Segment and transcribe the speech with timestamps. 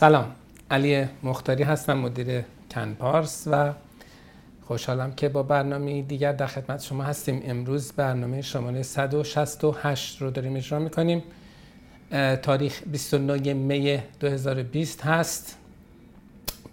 [0.00, 0.32] سلام
[0.70, 3.72] علی مختاری هستم مدیر کنپارس و
[4.66, 7.42] خوشحالم که با برنامه دیگر در خدمت شما هستیم.
[7.44, 11.22] امروز برنامه شماره 168 رو داریم اجرا می‌کنیم.
[12.42, 15.56] تاریخ 29 می 2020 هست.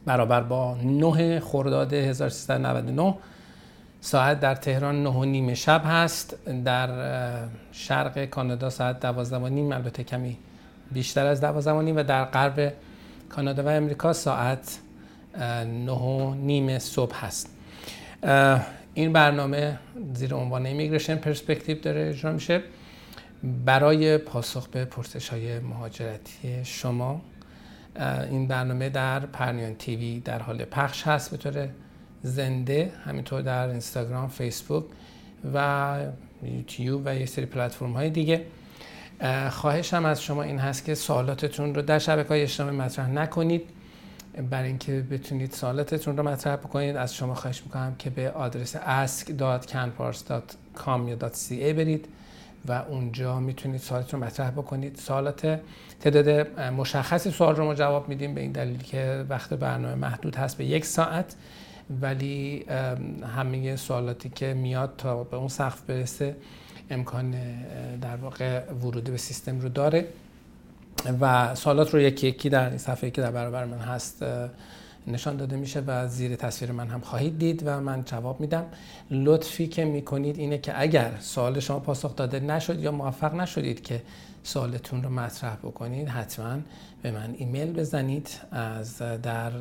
[0.05, 3.15] برابر با 9 خرداد 1399
[4.01, 6.35] ساعت در تهران 9 و نیم شب هست.
[6.65, 6.89] در
[7.71, 10.37] شرق کانادا ساعت 12 و نیم البته کمی
[10.91, 11.97] بیشتر از 12 و نیم.
[11.97, 12.73] و در غرب
[13.29, 14.79] کانادا و امریکا ساعت
[15.65, 17.49] 9 و نیم صبح هست.
[18.93, 19.79] این برنامه
[20.13, 22.63] زیر عنوان ایمیگریشن پرسپکتیو داره اجرا میشه.
[23.65, 27.21] برای پاسخ به پرسش های مهاجرتی شما
[28.29, 31.69] این برنامه در پرنیان تیوی در حال پخش هست به طور
[32.23, 34.83] زنده همینطور در اینستاگرام فیسبوک
[35.53, 35.97] و
[36.43, 38.45] یوتیوب و یه سری پلتفرم های دیگه
[39.49, 43.61] خواهشم از شما این هست که سوالاتتون رو در شبکه های اجتماعی مطرح نکنید.
[44.49, 51.07] برای اینکه بتونید سوالاتتون رو مطرح بکنید از شما خواهش می‌کنم که به آدرس ask.canpars.com
[51.07, 52.07] یا .ca برید.
[52.65, 54.95] و اونجا می‌تونید سوالتون رو مطرح بکنید.
[54.95, 55.59] سوالات
[55.99, 60.57] تعداد مشخصی سوال رو ما جواب میدیم به این دلیل که وقت برنامه محدود هست
[60.57, 61.35] به یک ساعت.
[62.01, 62.65] ولی
[63.35, 66.35] همه سوالاتی که میاد تا به اون سقف برسه
[66.89, 67.35] امکان
[68.01, 70.05] در واقع ورود به سیستم رو داره.
[71.21, 74.25] و سوالات رو یکی یکی در این صفحه که در برابر من هست.
[75.07, 78.65] نشان داده میشه و زیر تصویر من هم خواهید دید و من جواب میدم.
[79.11, 84.01] لطفی که می‌کنید اینه که اگر سوال شما پاسخ داده نشد یا موفق نشدید که
[84.43, 86.57] سوالتون رو مطرح بکنید حتما
[87.01, 89.51] به من ایمیل بزنید از در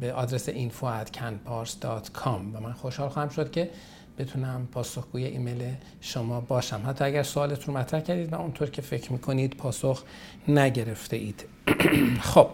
[0.00, 3.70] به آدرس info@canpars.com و من خوشحال خواهم شد که
[4.18, 5.62] بتونم پاسخگوی ایمیل
[6.00, 6.82] شما باشم.
[6.86, 10.02] حتی اگر سوالتون مطرح کردید و اونطور که فکر می‌کنید پاسخ
[10.48, 11.44] نگرفته اید.
[12.32, 12.48] خب.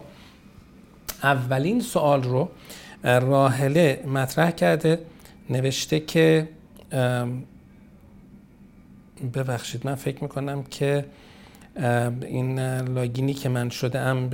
[1.23, 2.49] اولین سوال رو
[3.03, 4.99] راهله مطرح کرده
[5.49, 6.49] نوشته که
[9.33, 11.05] ببخشید من فکر می‌کنم که
[12.21, 14.29] این لاگینی که من شده ام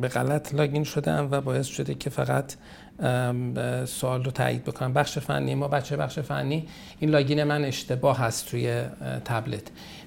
[0.00, 2.54] به غلط لاگین شده ام و باعث شده که فقط
[3.84, 4.92] سوال رو تایید بکنم.
[4.92, 6.68] بخش فنی ما بچه بخش فنی
[7.00, 8.82] این لاگین من اشتباه هست توی
[9.24, 9.62] تبلت.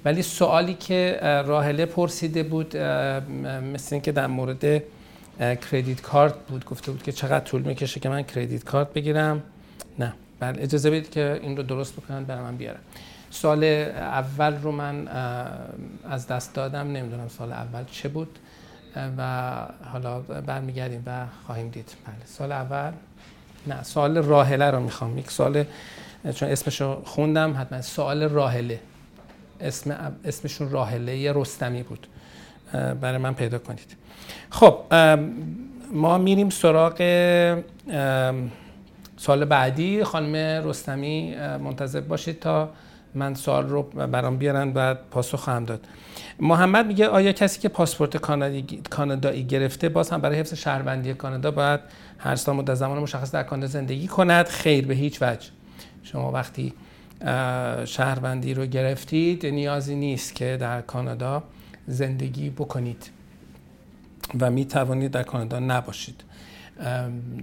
[0.05, 2.77] ولی سوالی که راهله پرسیده بود
[3.73, 4.83] مثل اینکه در مورد
[5.39, 9.43] کردیت کارت بود گفته بود که چقدر طول می‌کشه که من کردیت کارت بگیرم.
[9.99, 10.13] نه.
[10.39, 12.79] بله اجازه بدید که این رو درست بکنن برای من بیارم
[13.29, 15.07] سال اول رو من
[16.09, 16.87] از دست دادم.
[16.91, 18.39] نمی‌دونم سال اول چه بود.
[19.17, 19.55] و
[19.91, 21.91] حالا برمیگردیم و خواهیم دید.
[22.05, 22.25] بله.
[22.25, 22.91] سال اول.
[23.67, 25.17] نه سوال راهله رو می‌خوام.
[25.17, 25.63] یک سال
[26.35, 28.79] چون اسمشو خوندم حتما سوال راهله
[29.61, 32.07] اسم اسمشون راهله رستمی بود.
[32.73, 33.95] برای من پیدا کنید.
[34.49, 34.79] خب
[35.93, 36.97] ما میریم سراغ
[39.17, 40.03] سال بعدی.
[40.03, 40.35] خانم
[40.67, 42.69] رستمی منتظر باشید تا
[43.15, 45.87] من سوال رو برام بیارن و پاسخ خواهم داد.
[46.39, 48.17] محمد میگه آیا کسی که پاسپورت
[48.89, 51.79] کانادایی گرفته باز هم برای حفظ شهروندی کانادا باید
[52.17, 55.49] هر سال مدت زمان مشخص در کانادا زندگی کند؟ خیر به هیچ وجه.
[56.03, 56.73] شما وقتی
[57.85, 61.43] شهروندی رو گرفتید نیازی نیست که در کانادا
[61.87, 63.09] زندگی بکنید.
[64.39, 66.23] و می توانید در کانادا نباشید.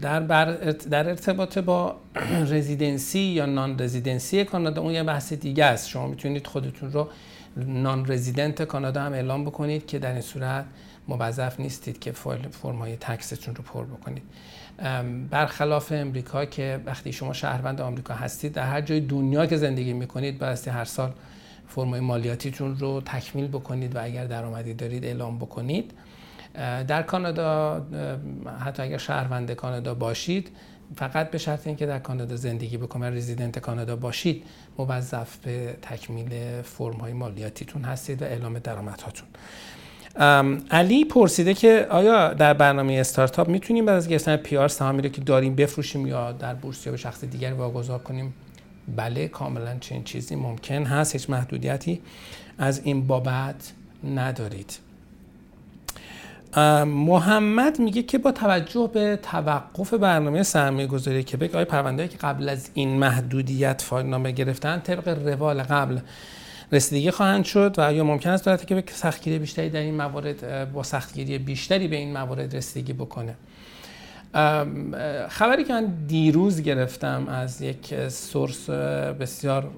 [0.01, 1.97] در, بر در ارتباط با
[2.55, 5.89] رزیدنسی یا نان رزیدنسی کانادا اون یه بحث دیگه است.
[5.89, 7.09] شما می‌تونید خودتون رو
[7.57, 10.65] نان رزیدنت کانادا هم اعلام بکنید که در این صورت
[11.09, 14.23] موظف نیستید که فرم های تکستون رو پر بکنید.
[15.31, 20.39] برخلاف امریکا که وقتی شما شهروند آمریکا هستید در هر جای دنیا که زندگی می‌کنید
[20.39, 21.13] بایستی هر سال
[21.69, 25.93] فرمای مالیاتیتون رو تکمیل بکنید و اگر درآمدی دارید اعلام بکنید.
[26.89, 27.87] در کانادا
[28.65, 30.51] حتی اگر شهروند کانادا باشید
[30.97, 34.45] فقط به شرط اینکه در کانادا زندگی بکنید رزیدنت کانادا باشید
[34.79, 39.29] موظف به تکمیل فرم های مالیاتیتون هستید و اعلام درآمدهاتون.
[40.71, 45.09] علی پرسیده که آیا در برنامه استارتاپ می‌تونیم بعد از گرفتن پی آر سهامی رو
[45.09, 48.35] که داریم بفروشیم یا در بورس یا به شخص دیگری واگذار کنیم؟
[48.97, 52.01] بله کاملا چنین چیزی ممکن هست هیچ محدودیتی
[52.59, 53.73] از این بابت
[54.15, 54.79] ندارید.
[56.87, 62.49] محمد میگه که با توجه به توقف برنامه سرمایه گذاری که آیا پرونده که قبل
[62.49, 65.99] از این محدودیت فایل نامه گرفتن طبق روال قبل
[66.73, 70.73] رسیدگی خواهند شد و یا ممکن است دولت که به سختگیری بیشتری در این موارد
[70.73, 73.35] با سختگیری بیشتری به این موارد رسیدگی بکنه.
[75.29, 78.71] خبری که من دیروز گرفتم از یک سورس
[79.21, 79.71] بسیار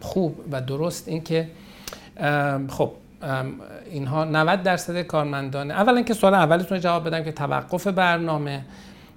[0.00, 1.48] خوب و درست این که
[2.68, 2.92] خب
[3.90, 8.64] اینها 90 درصد کارمندان اولا که سوال اولتون جواب بدم که توقف برنامه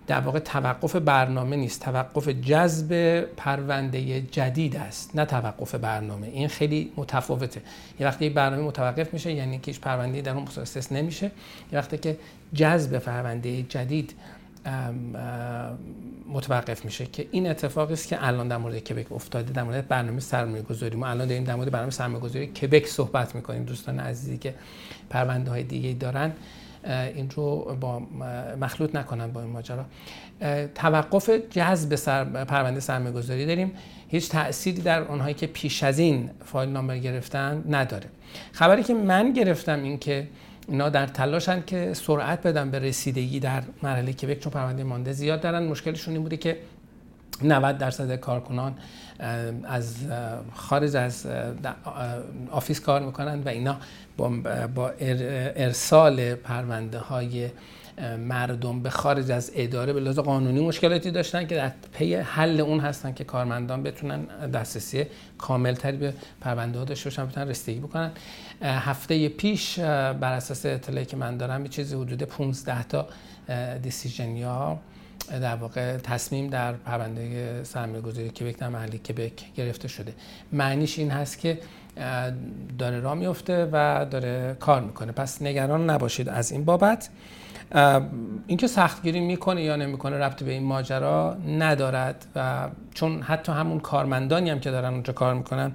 [0.07, 1.81] در واقع توقف برنامه نیست.
[1.81, 6.27] توقف جذب پرونده جدید است نه توقف برنامه.
[6.27, 7.62] این خیلی متفاوته.
[8.00, 11.31] یه وقتی برنامه متوقف میشه یعنی که هیچ پرونده در اون متخصص نمیشه.
[11.71, 12.18] یه وقتی که
[12.53, 14.13] جذب پرونده جدید
[16.30, 20.19] متوقف میشه که این اتفاقی است که الان در مورد کبک افتاده در مورد برنامه
[20.19, 20.98] سرمایه گذاری.
[20.98, 23.63] ما الان داریم در مورد برنامه سرمایه گذاری کبک صحبت می‌کنیم.
[23.63, 24.56] دوستان عزیزی که
[25.10, 26.31] پرونده های دیگه دارن
[27.16, 28.00] این رو با
[28.62, 29.86] مخلوط نکنن با این ماجرا.
[30.75, 33.72] توقف جذب سر پرونده سرمایه گذاری داریم.
[34.08, 38.06] هیچ تأثیری در اونهایی که پیش از این فایل نامبر گرفتن نداره.
[38.52, 40.28] خبری که من گرفتم این که
[40.68, 45.42] اینا در تلاشن که سرعت بدن به رسیدگی در مرحله کبک چون پرونده مانده زیاد
[45.42, 45.63] دارن.
[45.63, 46.58] مشکلشون این بوده که
[47.44, 48.74] 90 درصد کارکنان
[49.63, 49.96] از
[50.54, 51.28] خارج از
[52.51, 53.78] office کار می‌کنن و اینا
[54.75, 57.50] با ارسال پرونده های
[58.28, 62.80] مردم به خارج از اداره به لحاظ قانونی مشکلاتی داشتن که در پی حل اون
[62.80, 65.06] هستن که کارمندان بتونن دسترسی
[65.38, 68.12] کاملتری به پرونده ها داشته باشن بتونن رسیدگی بکنن.
[68.62, 73.08] هفته پیش بر اساس اطلاعی که من دارم چیزی حدود 15 تا
[73.81, 74.80] دیسیژن یا
[75.42, 80.13] در واقع تصمیم در پرونده سرمایه گذاری کبک در محلی کبک گرفته شده.
[80.52, 81.60] معنیش این هست که
[82.78, 85.12] داره راه میفته و داره کار می‌کنه.
[85.12, 87.10] پس نگران نباشید از این بابت.
[88.48, 94.50] اینکه سختگیری می‌کنه یا نمی‌کنه ربطی به این ماجرا ندارد و چون حتی همون کارمندانی
[94.50, 95.72] هم که دارن اونجا کار می‌کنن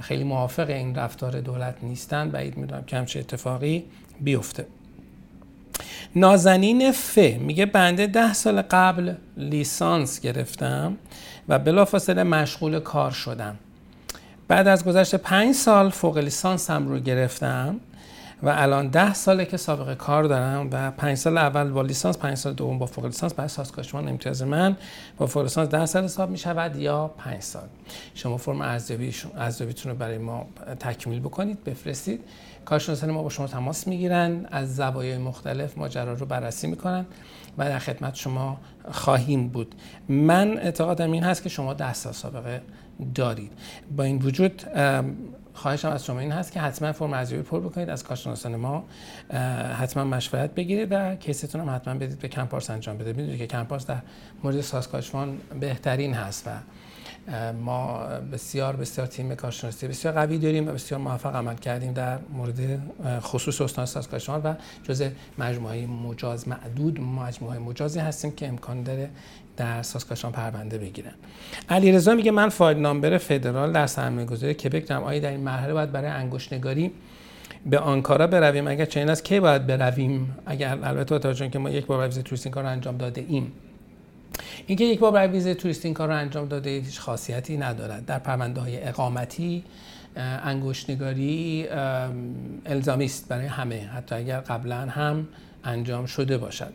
[0.00, 2.30] خیلی موافق این رفتار دولت نیستن.
[2.30, 3.84] بعید می‌دونم که همچه اتفاقی
[4.20, 4.66] بیفته.
[6.16, 10.96] نازنین ف میگه بنده ده سال قبل لیسانس گرفتم
[11.48, 13.58] و بلافاصله مشغول کار شدم.
[14.48, 17.80] بعد از گذشت پنج سال فوق لیسانس هم رو گرفتم.
[18.42, 22.36] و الان ده ساله که سابقه کار دارم و پنج سال اول با لیسانس پنج
[22.36, 23.34] سال دوم با فوق لیسانس.
[23.34, 24.76] بعد سازگارشمان امتیاز من
[25.16, 27.68] با فوق لیسانس ده سال حساب می شود یا پنج سال.
[28.14, 30.46] شما فرم ارزیابیتون رو برای ما
[30.80, 32.20] تکمیل بکنید بفرستید.
[32.64, 37.06] کارشناسان ما با شما تماس می‌گیرن از زوایای مختلف ماجرا رو بررسی می‌کنن
[37.58, 38.60] و در خدمت شما
[38.90, 39.74] خواهیم بود.
[40.08, 42.62] من اعتقادم این هست که شما ده سال سابقه
[43.14, 43.52] دارید.
[43.96, 44.62] با این وجود
[45.58, 48.84] خواهشم از شما این هست که حتما فرم ارزیابی پر بکنید از کارشناسان ما
[49.78, 53.12] حتما مشورت بگیرید و کیستون هم حتما بدید به کمپارس انجام بده.
[53.12, 53.98] می‌دونید که کمپارس در
[54.44, 56.50] مورد سازکاشفان بهترین هست و
[57.52, 57.98] ما
[58.32, 62.82] بسیار بسیار تیم کارشناسی بسیار قوی داریم و بسیار موفق عمل کردیم در مورد
[63.20, 65.08] خصوص استان سازکاشفان و جزء
[65.38, 69.10] مجموعه مجاز معدود مجموعه مجازی هستیم که امکان داره
[69.58, 71.12] در ساسکاشان پرونده بگیرن.
[71.68, 75.04] علیرضا میگه من فایل نامبر فدرال در سرمایه گذاری کبک دارم.
[75.04, 76.90] آیا در این مرحله باید برای انگشت نگاری
[77.66, 81.86] به آنکارا برویم؟ اگر چنین است کی باید برویم؟ اگر البته با که ما یک
[81.86, 83.52] بار ویزه توریستین کار رو انجام داده ایم.
[84.66, 88.06] اینکه یک بار ویزه توریستین کار رو انجام داده هیچ خاصیتی ندارد.
[88.06, 89.64] در پرونده های اقامتی
[90.44, 91.68] انگشتنگاری
[92.66, 93.90] الزامی است برای همه.
[93.94, 95.28] حتی اگر قبلا هم
[95.64, 96.72] انجام شده باشد.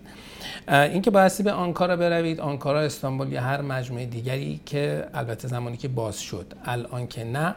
[0.67, 5.87] اینکه بایستی به آنکارا بروید آنکارا استانبول یا هر مجموعه دیگری که البته زمانی که
[5.87, 7.55] باز شد الان که نه.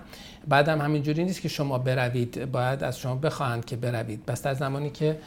[0.48, 4.26] بعدم همینجوری نیست که شما بروید باید از شما بخواهند که بروید.
[4.26, 5.18] بس در زمانی که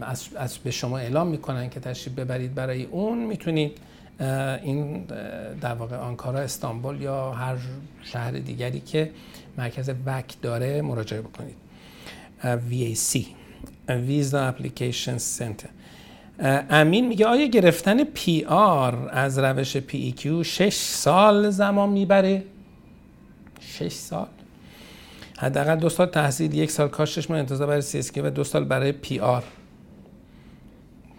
[0.00, 3.78] از, از به شما اعلام می‌کنن که تشریف ببرید برای اون می‌تونید
[4.62, 5.04] این
[5.60, 7.56] در واقع آنکارا استانبول یا هر
[8.02, 9.10] شهر دیگری که
[9.58, 11.56] مرکز VAC داره مراجعه بکنید.
[12.42, 13.39] VAC
[13.96, 15.68] Visa Application Center
[16.70, 22.44] امین میگه آیا گرفتن PR از روش PEQ 6 سال زمان می‌بره؟
[23.60, 24.26] 6 سال؟
[25.38, 28.64] حداقل دو سال تحصیل یک سال کار شش ماه انتظار برای سی و دو سال
[28.64, 29.44] برای پی آر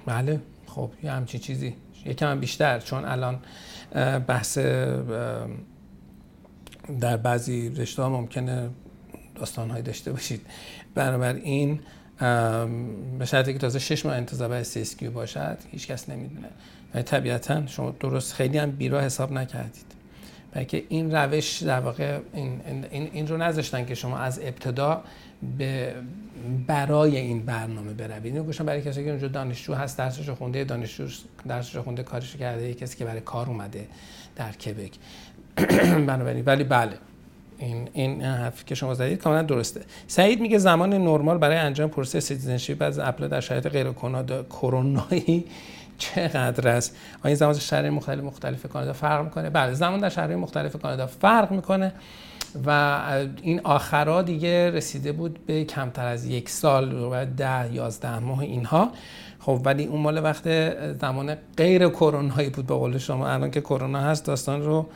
[0.06, 1.76] بله خب یه همچین چیزی.
[2.06, 3.40] یکم بیشتر چون الان
[4.28, 4.58] بحث
[7.00, 8.70] در بعضی رشته ها ممکنه
[9.36, 10.42] داستان داشته باشید.
[10.96, 11.80] بنابراین
[13.20, 16.48] به شرطی که تازه شش ماه انتظار برای سی باشد هیچ کس نمی‌دونه.
[16.96, 19.86] و طبیعتا شما درست خیلی هم بیرا حساب نکردید.
[20.54, 22.62] بلکه این روش در واقع این,
[22.92, 25.04] این, این رو نذاشتن که شما از ابتدا
[25.58, 25.96] به
[26.68, 28.26] برای این برنامه بروید.
[28.26, 31.08] اینو گوشم برای کسی که اونجا دانشجو هست درسش خونده دانشجو
[31.48, 33.88] درسش خونده کارش کرده کسی که برای کار اومده
[34.36, 34.92] در کبک.
[36.08, 36.98] بنابراین ولی بله.
[37.62, 39.82] این این حرفی که شما زدید کاملا درسته.
[40.08, 43.92] سعید میگه زمان نرمال برای انجام پروسه citizenship از apply در شرایط غیر
[44.50, 45.46] کرونایی
[45.98, 49.50] چقدر است؟ این زمان در شهر مختلف مختلف کانادا فرق می‌کنه.
[49.50, 51.94] بله زمان در شهرهای مختلف کانادا فرق می‌کنه
[52.66, 53.00] و
[53.42, 58.92] این آخرا دیگه رسیده بود به کمتر از یک سال و ده یازده ماه اینها.
[59.40, 60.48] خب ولی اون مال وقت
[60.98, 63.28] زمان غیر کرونایی بود به قول شما.
[63.28, 64.88] الان که کرونا هست داستان رو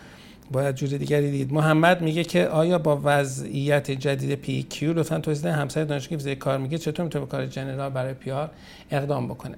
[0.52, 1.54] باید جور دیگری دید.
[1.54, 6.58] محمد میگه که آیا با وضعیت جدید پی کیو لطفا توضیح همسر دانشگاه ویزای کار
[6.58, 8.52] میگه چطور می‌تونه به کار جنرال برای پیار
[8.92, 9.56] اقدام بکنه؟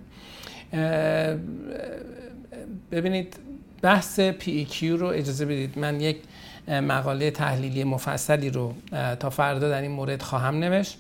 [2.91, 3.38] ببینید
[3.82, 5.79] بحث پی کیو رو اجازه بدید.
[5.79, 6.17] من یک
[6.67, 8.74] مقاله تحلیلی مفصلی رو
[9.20, 10.98] تا فردا در این مورد خواهم نوشت.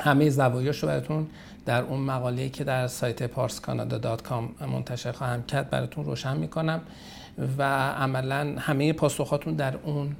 [0.00, 1.26] همه زوایاش رو براتون
[1.66, 6.80] در اون مقاله که در سایت parskcanada.com منتشر خواهم کرد براتون روشن می‌کنم.
[7.58, 10.16] و عملا همه پاسخاتون در اون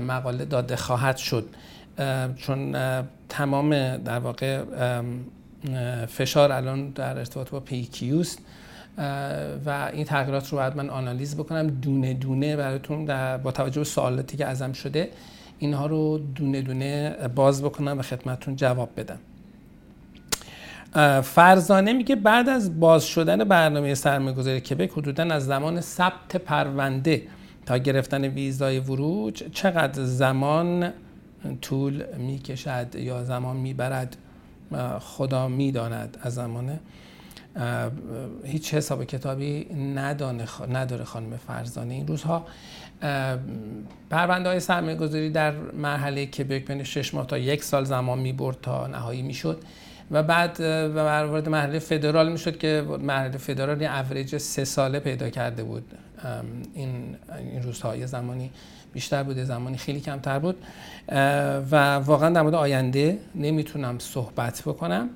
[0.00, 1.48] مقاله داده خواهد شد.
[2.36, 2.76] چون
[3.28, 4.62] تمام در واقع
[6.06, 8.38] فشار الان در ارتباط با پیکیوست
[9.66, 13.84] و این تغییرات رو باید من آنالیز بکنم دونه دونه براتون در با توجه به
[13.84, 15.08] سوالاتی که ازم شده
[15.58, 19.18] اینها رو دونه دونه باز بکنم و خدمتون جواب بدم.
[21.22, 27.22] فرزانه میگه بعد از باز شدن برنامه سرمایه‌گذاری کبک حدودا از زمان ثبت پرونده
[27.66, 30.92] تا گرفتن ویزای ورود چقدر زمان
[31.60, 34.16] طول می‌کشد یا زمان می‌برد؟
[35.00, 36.78] خدا می‌داند از زمان
[38.44, 39.66] هیچ حساب کتابی
[40.68, 41.94] نداره خانم فرزانه.
[41.94, 42.46] این روزها
[44.10, 48.32] پرونده های سرمایه گذاری در مرحله کبک بین 6 ماه تا یک سال زمان می
[48.32, 49.62] برد تا نهایی می شد
[50.10, 54.98] و بعد و وارد مرحله فدرال می شد که مرحله فدرال یه اوریج سه ساله
[54.98, 55.84] پیدا کرده بود.
[56.74, 58.50] این این روزها زمانی
[58.92, 60.56] بیشتر بوده زمانی خیلی کمتر بود.
[61.70, 65.08] و واقعا در مورد آینده نمی‌تونم صحبت بکنم.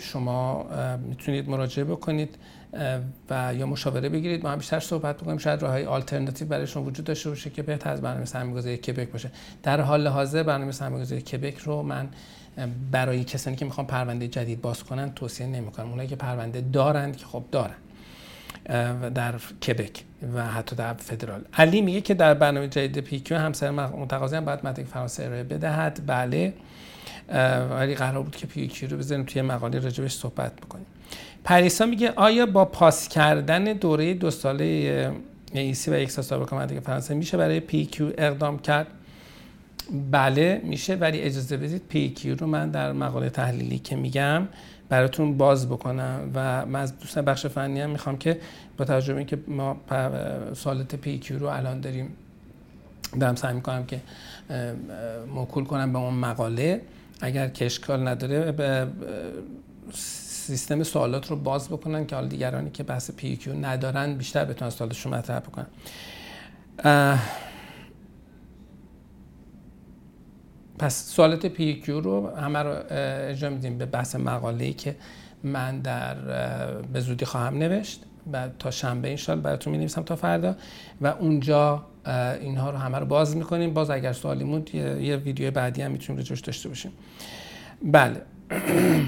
[0.00, 0.66] شما
[1.08, 2.34] می‌تونید مراجعه بکنید
[3.30, 4.42] و یا مشاوره بگیرید.
[4.42, 5.38] ما هم بیشتر صحبت بکنیم.
[5.38, 9.30] شاید راه های آلترناتیو برایشون وجود داشته باشه که بهتر از برنامه سرمایه‌گذاری کبک باشه.
[9.62, 12.08] در حال حاضر برنامه سرمایه‌گذاری کبک رو من
[12.90, 15.90] برای کسانی که می‌خوان پرونده جدید باز کنن توصیه نمی‌کنم.
[15.90, 17.74] اونایی که پرونده دارند که خب دارن.
[19.14, 21.40] در کبک و حتی در فدرال.
[21.54, 26.00] علی میگه که در برنامه جدید PEQ همسر متقاضی هم باید مدرک فرانسه ارائه بدهد.
[26.06, 26.54] بله.
[27.70, 30.86] ولی قرار بود که PEQ رو بذاریم توی مقاله راجبش صحبت بکنیم.
[31.44, 35.12] پریسا میگه آیا با پاس کردن دوره دو ساله
[35.52, 38.86] AEC و یک سال سابقه مدرک فرانسه میشه برای PEQ اقدام کرد؟
[40.10, 40.94] بله میشه.
[40.94, 44.48] ولی اجازه بدید PEQ رو من در مقاله تحلیلی که میگم
[44.88, 46.30] براتون باز بکنم.
[46.34, 48.40] و من از دوستان بخش فنی هم می‌خوام که
[48.78, 49.76] با به اینکه ما
[50.54, 52.16] سوالات PEQ رو الان داریم
[53.20, 54.00] دارم سعی می‌کنم که
[55.34, 56.80] موکول کنم به اون مقاله.
[57.20, 58.86] اگر که اشکال نداره به
[59.92, 65.14] سیستم سوالات رو باز بکنن که حالا دیگرانی که بحث PEQ ندارن بیشتر بتونن سوالشون
[65.14, 65.66] مطرح بکنن.
[70.78, 72.82] پس سوالات پی کیو رو همه رو
[73.30, 74.96] اجرا میدیم به بحث مقاله که
[75.42, 76.14] من در
[76.92, 80.54] به زودی خواهم نوشت و تا شنبه این براتون می نویسم تا فردا
[81.00, 81.84] و اونجا
[82.40, 83.74] اینها رو همه رو باز می‌کنیم.
[83.74, 86.92] باز اگر سوالی موند یه ویدیو بعدی هم می‌تونیم رجوش داشته باشیم.
[87.82, 88.22] بله.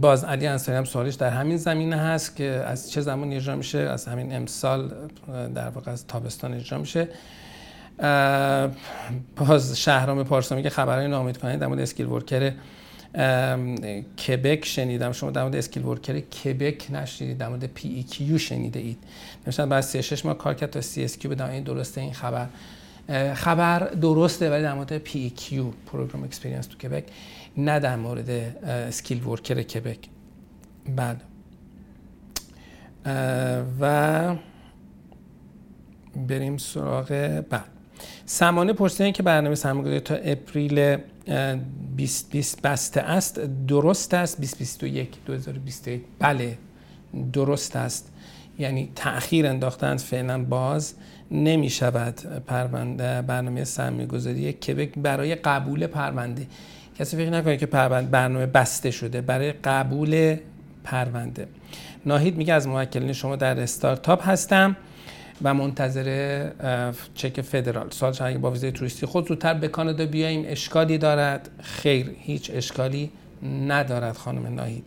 [0.00, 3.78] باز علی انصاری هم سوالش در همین زمینه هست که از چه زمان اجرا میشه؟
[3.78, 4.92] از همین امسال
[5.54, 7.08] در واقع از تابستان اجرا میشه.
[9.36, 12.52] باز شهرام پارسا که خبرهای ناامید کننده در مورد skilled worker
[14.26, 15.12] کبک شنیدم.
[15.12, 18.98] شما در مورد skilled worker کبک نشنیدید در مورد PEQ شنیده اید.
[19.46, 22.46] نمیشن بعد 36 ماه کار کرد تا CSQ بدم این درسته این خبر.
[23.34, 27.04] خبر درسته ولی در مورد PEQ programme expérience du Québec
[27.56, 28.30] نه در مورد
[28.64, 29.98] skilled worker کبک.
[30.96, 31.22] بعد.
[33.80, 34.36] و
[36.28, 37.77] بریم سراغ بعد.
[38.26, 46.58] سمانه پرسیدن که برنامه سرمایه‌گذاری تا اپریل 2020 بسته است درست است؟ 2021 2021 بله
[47.32, 48.12] درست است.
[48.58, 50.94] یعنی تاخیر انداختند فعلا باز
[51.30, 52.14] نمی شود
[52.46, 56.46] پرونده برنامه سرمایه گذاری کبک برای قبول پرونده.
[56.98, 60.36] کسی فکر نکنه که پرونده برنامه بسته شده برای قبول
[60.84, 61.48] پرونده.
[62.06, 64.76] ناهید میگه از موکلین شما در استارتاپ هستم.
[65.42, 66.50] و منتظر
[67.14, 67.90] چک فدرال.
[67.90, 73.10] سوال اگه با ویزای توریستی خود زودتر به کانادا بیایم اشکالی دارد؟ خیر هیچ اشکالی
[73.68, 74.84] ندارد خانم ناهید.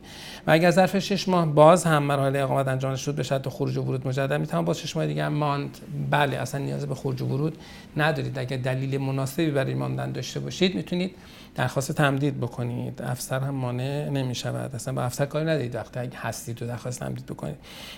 [0.48, 3.82] و اگر ظرف شش ماه باز هم مراحل اقامت انجام شد به شرط خروج و
[3.82, 5.78] ورود مجدد می‌توان باز شش ماه دیگه ماند.
[6.10, 7.58] بله اصلا نیاز به خروج و ورود
[7.98, 8.40] ندارید.
[8.40, 11.16] اگر دلیل مناسبی برای ماندن داشته باشید می‌تونید
[11.56, 13.02] درخواست تمدید بکنید.
[13.02, 15.76] افسر هم مانع نمی شود اصلا با افسر کاری ندارید.
[15.76, 17.56] وقتی اگه هستید و درخواست تمدید بکنید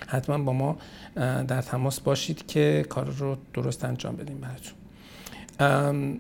[0.08, 0.78] حتما با ما
[1.48, 6.20] در تماس باشید که کار رو درست انجام بدیم براتون.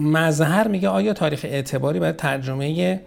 [0.00, 3.00] مظهر میگه آیا تاریخ اعتباری برای ترجمه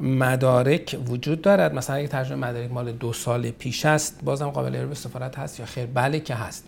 [0.00, 4.86] مدارک وجود دارد؟ مثلا اگه ترجمه مدارک مال دو سال پیش است بازم قابل ارائه
[4.86, 6.64] به سفارت هست یا خیر؟ بله که هست.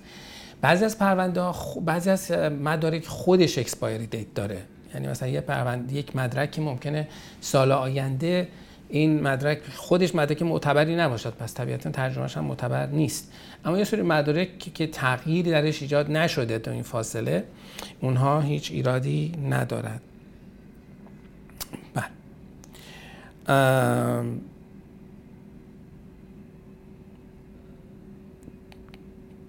[0.61, 2.31] بعضی از پرونده ها بعضی از
[2.63, 4.63] مدارک خودش expiry date داره.
[4.95, 7.09] یعنی مثلا یه پرونده یک مدرکی ممکنه
[7.41, 8.49] سال آینده
[8.89, 13.33] این مدرک خودش مدرک معتبری نباشد پس طبیعتا ترجمهش هم معتبر نیست.
[13.65, 17.45] اما یه سری مدارک که تغییری درش ایجاد نشده تو این فاصله
[18.01, 20.01] اونها هیچ ایرادی ندارد
[21.95, 22.05] بله.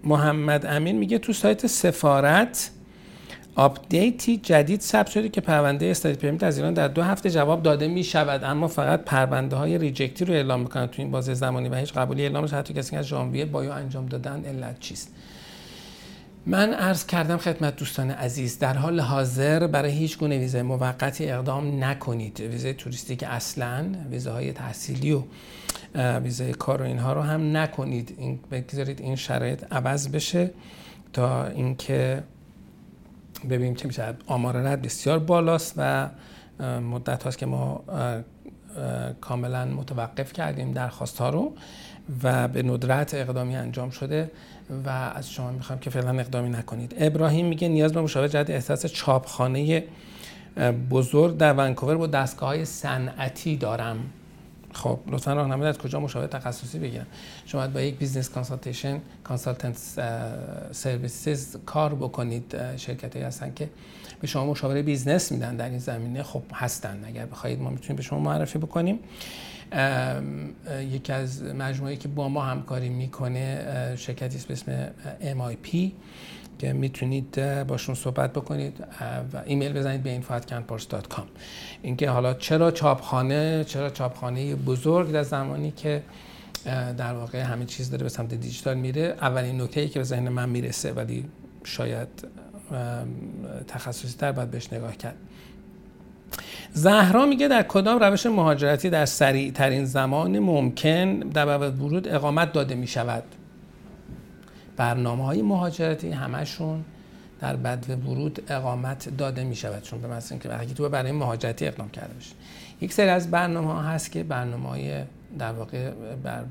[0.03, 2.72] محمد امین میگه تو سایت سفارت
[3.56, 7.63] update ی جدید ثبت شده که پرونده study permit از ایران در دو هفته جواب
[7.63, 11.34] داده می شود اما فقط پرونده های reject ی رو اعلام می‌کنن تو این بازه
[11.34, 15.13] زمانی و هیچ قبولی اعلامش حتی کسی که از ژانویه bio انجام دادن علت چیست؟
[16.50, 21.84] من عرض کردم خدمت دوستان عزیز در حال حاضر برای هیچ گونه ویزای موقتی اقدام
[21.84, 22.39] نکنید.
[22.39, 25.24] ویزای توریستی اصلا ویزاهای تحصیلی و
[25.96, 28.15] ویزای کار و اینها رو هم نکنید.
[28.18, 30.51] این بگذارید این شرایط عوض بشه
[31.13, 32.24] تا اینکه
[33.50, 34.13] ببینیم چه میشه.
[34.27, 36.10] آمار رد بسیار بالاست و
[36.82, 37.84] مدت هاست که ما
[39.22, 41.53] کاملا متوقف کردیم درخواست ها رو
[42.24, 44.32] و به ندرت اقدامی انجام شده.
[44.86, 46.96] و از شما می‌خوام که فعلا اقدامی نکنید.
[46.98, 49.84] ابراهیم میگه نیاز به مشاور جدید احساس چاپخانه
[50.90, 53.98] بزرگ در ونکوور با دستگاه های صنعتی دارم.
[54.74, 57.06] خب لطفا راهنمایی از کجا مشاور تخصصی بگیرم؟
[57.46, 59.78] شما با یک business consultation consultant
[60.72, 62.76] services کار بکنید.
[62.78, 63.70] شرکت هایی هستن که
[64.22, 66.24] به شما مشاوره business میدن در این زمینه.
[66.24, 67.04] خب هستن.
[67.06, 69.00] اگر بخواید ما می‌تونیم به شما معرفی بکنیم.
[70.91, 74.89] یکی از مجموعه که با ما همکاری می‌کنه شرکتی است به اسم
[75.21, 75.91] MIP
[76.60, 78.84] که می‌تونید باشون صحبت بکنید
[79.34, 81.23] و ایمیل بزنید به info@canpars.com
[81.82, 86.03] اینکه حالا چرا چاپخانه چرا چاپخانه بزرگ در زمانی که
[86.97, 90.29] در واقع همه چیز داره به سمت دیجیتال میره اولین نکته ای که به ذهن
[90.29, 91.25] من می‌رسه ولی
[91.63, 92.08] شاید
[93.67, 95.15] تخصصی تر باید بهش نگاه کرد.
[96.73, 102.75] زهرا میگه در کدام روش مهاجرتی در سریع ترین زمان ممکن در ورود اقامت داده
[102.75, 103.23] می شود
[104.77, 106.86] برنامه های مهاجرتی همشون
[107.41, 111.67] در بد ورود اقامت داده می شود چون به مثل اینکه وقتی تو برای مهاجرتی
[111.67, 112.32] اقدام کرده باشه
[112.82, 115.03] یک سری از برنامه ها هست که برنامه های
[115.39, 115.91] در واقع
[116.23, 116.43] بر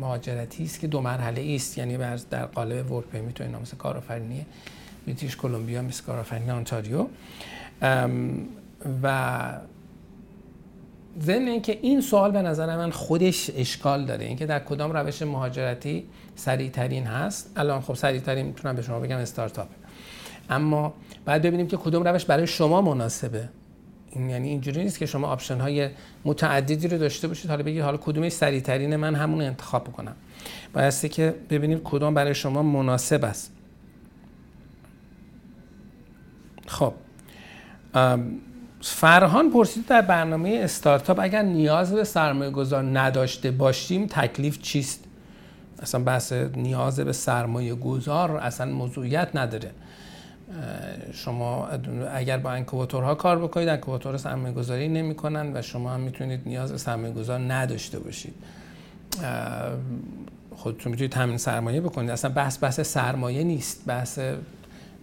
[0.00, 1.98] مهاجرتی است که دو مرحله است یعنی
[2.30, 4.46] در قالب ورک پرمیت و اینا مثل کارآفرینی
[5.06, 7.06] بریتیش کلمبیا مثل کارآفرینی آنتاریو
[9.02, 9.60] و
[11.20, 14.24] ضمن اینکه این سوال به نظر من خودش اشکال داره.
[14.24, 17.52] اینکه در کدام روش مهاجرتی سریع ترین هست.
[17.56, 19.68] الان خب سریع ترین می‌تونم به شما بگم استارتاپ.
[20.50, 23.48] اما بعد ببینیم که کدوم روش برای شما مناسبه.
[24.10, 25.88] این یعنی اینجوری نیست که شما option های
[26.24, 27.50] متعددی رو داشته باشید.
[27.50, 30.14] حالا بگید حالا کدومش سریع ترین من همون انتخاب بکنم.
[30.74, 33.52] بایستی که ببینیم کدوم برای شما مناسب است.
[36.66, 36.92] خب.
[38.80, 45.04] فرهان پرسید در برنامه استارتاپ اگر نیاز به سرمایه گذار نداشته باشیم تکلیف چیست؟
[45.82, 49.70] اصلا بحث نیاز به سرمایه گذار اصلا موضوعیت نداره.
[51.12, 51.68] شما
[52.14, 56.72] اگر با انکوباتورها کار بکنید انکوباتور سرمایه گذاری نمی کنن و شما هم می‌تونید نیاز
[56.72, 58.34] به سرمایه گذار نداشته باشید.
[60.56, 62.10] خودتون می‌تونید تامین سرمایه بکنید.
[62.10, 63.82] اصلا بحث بحث سرمایه نیست.
[63.86, 64.18] بحث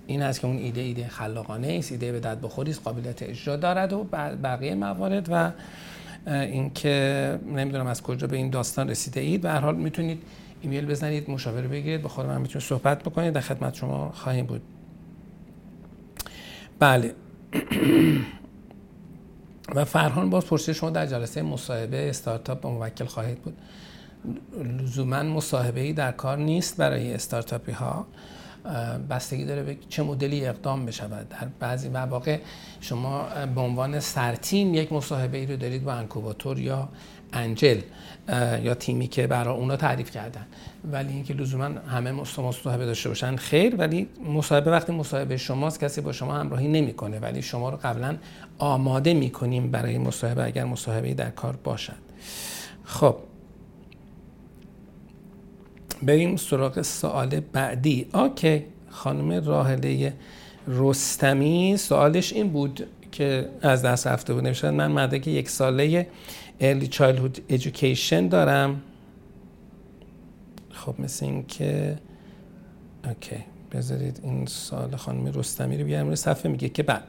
[0.08, 3.56] این هست که اون ایده ایده خلاقانه است ایده به داد بخوری است قابلیت اجرا
[3.56, 4.04] دارد و
[4.44, 5.52] بقیه موارد و
[6.28, 9.42] اینکه نمی‌دونم از کجا به این داستان رسیده اید.
[9.42, 10.24] به هر حال می‌تونید
[10.62, 13.34] ایمیل بزنید مشاوره بگیرید با خود من می‌تونید صحبت بکنید.
[13.34, 14.62] در خدمت شما خواهیم بود.
[16.80, 17.14] بله.
[19.76, 23.58] و فرهان باز پرسید شما در جلسه مصاحبه استارتاپ با موکل خواهید بود.
[24.64, 28.08] لزوما مصاحبه ای در کار نیست برای استارتاپی ها
[29.10, 31.30] بستگی داره به چه مدلی اقدام بشود.
[31.30, 32.40] در بعضی مواقع
[32.82, 33.26] شما
[33.56, 36.90] به عنوان سرتیم یک مصاحبه ای رو دارید با انکوباتور یا
[37.34, 37.82] انجل
[38.64, 40.46] یا تیمی که برای اونا تعریف کردن.
[40.92, 43.76] ولی اینکه لزوما همه مصاحبه داشته باشن خیر.
[43.76, 47.20] ولی مصاحبه وقتی مصاحبه شماست کسی با شما همراهی نمی‌کنه.
[47.20, 48.18] ولی شما رو قبلا
[48.58, 51.94] آماده می‌کنیم برای مصاحبه اگر مصاحبه در کار باشد.
[52.84, 53.16] خب
[56.06, 58.08] بریم سراغ سوال بعدی.
[58.14, 60.14] اوکی خانم راهله
[60.68, 64.44] رستمی سوالش این بود که از دست رفته بود.
[64.44, 66.08] نوشتن من مدرک یک ساله
[66.62, 68.82] Early Childhood Education دارم.
[70.72, 71.96] خب مثل این که
[73.06, 76.08] اوکی بذارید این سال خانم رستمی رو بیارم.
[76.08, 77.04] روی صفحه میگه که بعد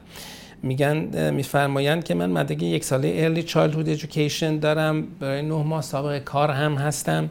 [0.63, 5.03] میگن میفرمایند که من مدرک یک ساله Early Childhood Education دارم.
[5.19, 7.29] برای نه ماه سابقه کار هم هستم.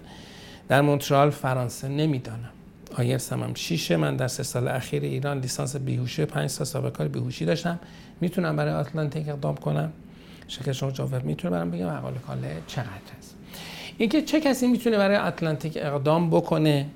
[0.69, 2.51] در مونترال فرانسه نمی‌دانم.
[2.95, 3.97] آیلتس هم, شیشه.
[3.97, 7.79] من در سه سال اخیر ایران لیسانس بیهوشی پنج سال سابقه کار بیهوشی داشتم.
[8.21, 9.93] می‌تونم برای آتلانتیک اقدام کنم؟
[10.49, 13.35] شکل شما جواب می‌تونه برام بگم اقال کاله چقدر هست
[13.99, 16.87] اینکه چه کسی می‌تونه برای آتلانتیک اقدام بکنه؟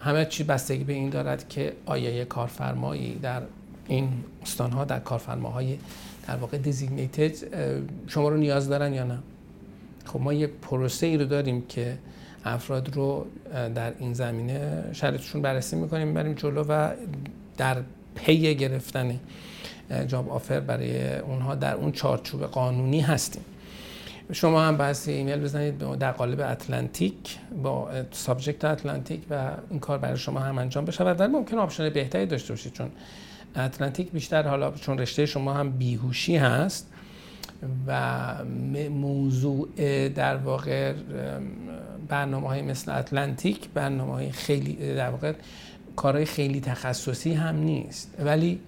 [0.00, 3.42] همه چی بستگی به این دارد که آیا یک کارفرمایی در
[3.88, 4.08] این
[4.42, 5.78] استانها در کارفرماهای
[6.28, 7.32] در واقع دیزیگنیتد
[8.06, 9.18] شما رو نیاز دارن یا نه؟
[10.04, 11.98] خب ما یک پروسه ای رو داریم که
[12.44, 13.26] افراد رو
[13.74, 16.90] در این زمینه شرطشون بررسی می‌کنیم بریم جلو و
[17.56, 17.76] در
[18.14, 19.20] پی گرفتن
[20.06, 23.44] job offer برای اونها در اون چارچوب قانونی هستیم.
[24.32, 30.16] شما هم بحث ایمیل بزنید در قالب اتلانتیک با subject اتلانتیک و این کار برای
[30.16, 32.90] شما هم انجام بشه و در ممکن option بهتری داشته باشید چون
[33.56, 36.92] اتلانتیک بیشتر حالا چون رشته شما هم بیهوشی هست
[37.86, 38.34] و
[38.90, 39.68] موضوع
[40.08, 40.94] در واقع
[42.10, 45.32] برنامه های مثل اتلانتیک برنامه های خیلی در واقع
[45.96, 48.14] کارهای خیلی تخصصی هم نیست.
[48.24, 48.60] ولی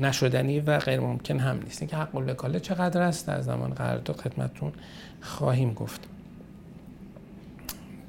[0.00, 1.82] نشدنی و غیر ممکن هم نیست.
[1.82, 4.72] اینکه حق الوکاله چقدر است در زمان قرارداد خدمتتون
[5.20, 6.00] خواهیم گفت.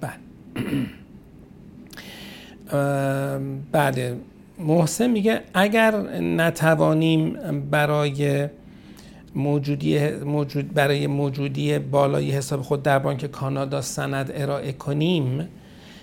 [0.02, 0.14] بله.
[3.72, 4.18] بله.
[4.60, 7.34] محسن میگه اگر نتوانیم
[7.72, 8.50] برای
[9.36, 15.48] موجودی موجود برای موجودی بالای حساب خود در بانک کانادا سند ارائه کنیم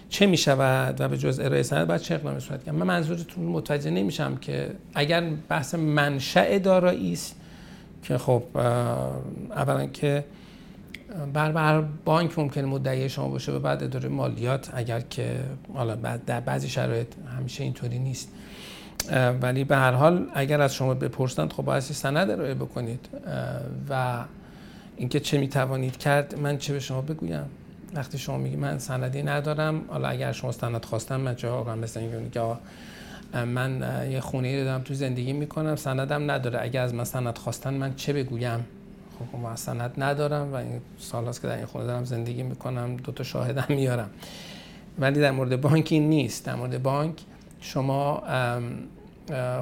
[0.08, 3.44] چه می شود و به جز ارائه سند باید چه اقدامی صورت کنم من منظورتون
[3.44, 7.36] متوجه نمیشم که اگر بحث منشأ دارایی است
[8.02, 8.42] که خب
[9.50, 10.24] اولا که
[11.32, 15.40] بر بر بانک ممکن مدعی شما باشه و بعد اداره مالیات اگر که
[15.74, 17.06] حالا در بعضی شرایط
[17.38, 18.32] همیشه اینطوری نیست.
[19.42, 23.08] ولی به هر حال اگر از شما بپرسند خب باید سند ارائه بکنید.
[23.90, 24.24] و
[24.96, 27.44] اینکه چه می‌توانید کرد من چه به شما بگویم؟
[27.94, 32.00] وقتی شما میگی من سندی ندارم حالا اگر شما سند خواستم من جواب هم مثل
[32.00, 32.40] اینکه
[33.34, 36.58] من یه خونه ای دارم تو زندگی می‌کنم سندم نداره.
[36.62, 38.64] اگر از من سند خواستن من چه بگویم؟
[39.32, 42.96] خب من سند ندارم و این سال هست که در این خونه دارم زندگی می‌کنم
[42.96, 44.10] دو تا شاهدم میارم.
[44.98, 46.46] ولی در مورد بانک این نیست.
[46.46, 47.14] در مورد بانک
[47.60, 48.22] شما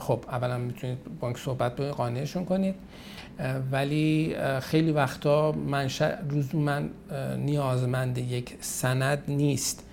[0.01, 2.75] خب اولا می‌تونید بانک صحبت به قانعشون کنید.
[3.73, 6.15] ولی خیلی وقتا منشأ
[6.53, 6.91] من
[7.37, 9.85] نیازمند یک سند نیست.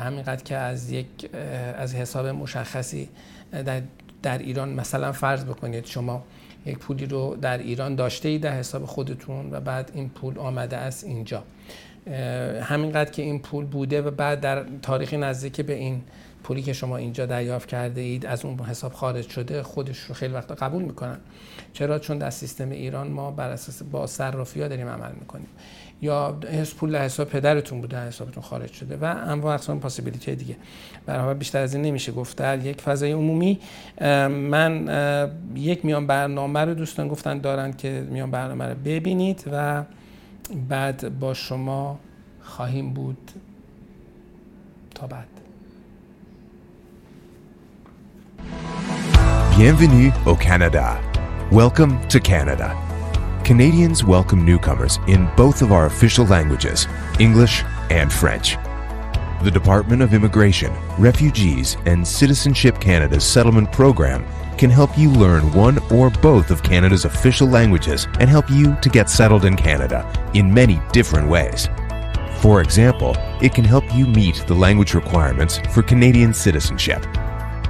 [0.00, 1.30] همینقدر که از یک
[1.78, 3.08] از حساب مشخصی
[3.64, 3.82] در,
[4.22, 6.24] در ایران مثلا فرض بکنید شما
[6.66, 10.76] یک پولی رو در ایران داشته اید در حساب خودتون و بعد این پول آمده
[10.76, 11.42] است اینجا.
[12.62, 16.02] همینقدر که این پول بوده و بعد در تاریخی نزدیک به این
[16.42, 20.34] پولی که شما اینجا دریافت کرده اید از اون حساب خارج شده خودش رو خیلی
[20.34, 21.18] وقتا قبول می‌کنن.
[21.72, 25.48] چرا؟ چون در سیستم ایران ما بر اساس با صرافی ها داریم عمل می‌کنیم.
[26.02, 26.38] یا
[26.78, 30.56] پول در حساب پدرتون بوده حسابتون خارج شده و انواع اقسام پاسیبیلیتی دیگه.
[31.06, 32.36] برای بیشتر از این نمیشه گفت.
[32.36, 33.58] در یک فضای عمومی
[34.28, 34.88] من
[35.54, 39.84] یک میان برنامه رو دوستان گفتن دارن که میان برنامه رو ببینید و
[40.68, 41.98] بعد با شما
[42.42, 43.30] خواهیم بود.
[44.94, 45.31] تا بعد.
[49.56, 51.00] Bienvenue au Canada.
[51.50, 52.76] Welcome to Canada.
[53.44, 56.86] Canadians welcome newcomers in both of our official languages,
[57.20, 58.56] English and French.
[59.42, 64.24] The Department of Immigration, Refugees, and Citizenship Canada's settlement program
[64.56, 68.88] can help you learn one or both of Canada's official languages and help you to
[68.88, 71.68] get settled in Canada in many different ways.
[72.40, 77.04] For example, it can help you meet the language requirements for Canadian citizenship.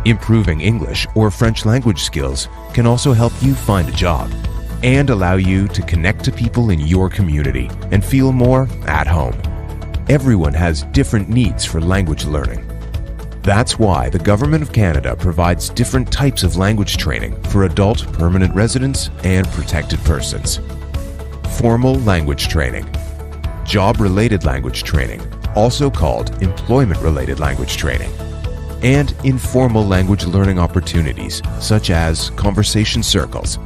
[0.04, 4.28] Improving English or French language skills can also help you find a job
[4.82, 9.40] and allow you to connect to people in your community and feel more at home.
[10.08, 12.68] Everyone has different needs for language learning.
[13.42, 18.52] That's why the Government of Canada provides different types of language training for adult permanent
[18.56, 20.60] residents and protected persons.
[21.58, 22.86] formal language training,
[23.64, 25.20] job related language training,
[25.54, 28.10] also called employment related language training,
[28.82, 33.58] and informal language learning opportunities such as conversation circles.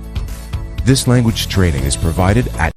[0.85, 2.73] This language training is provided at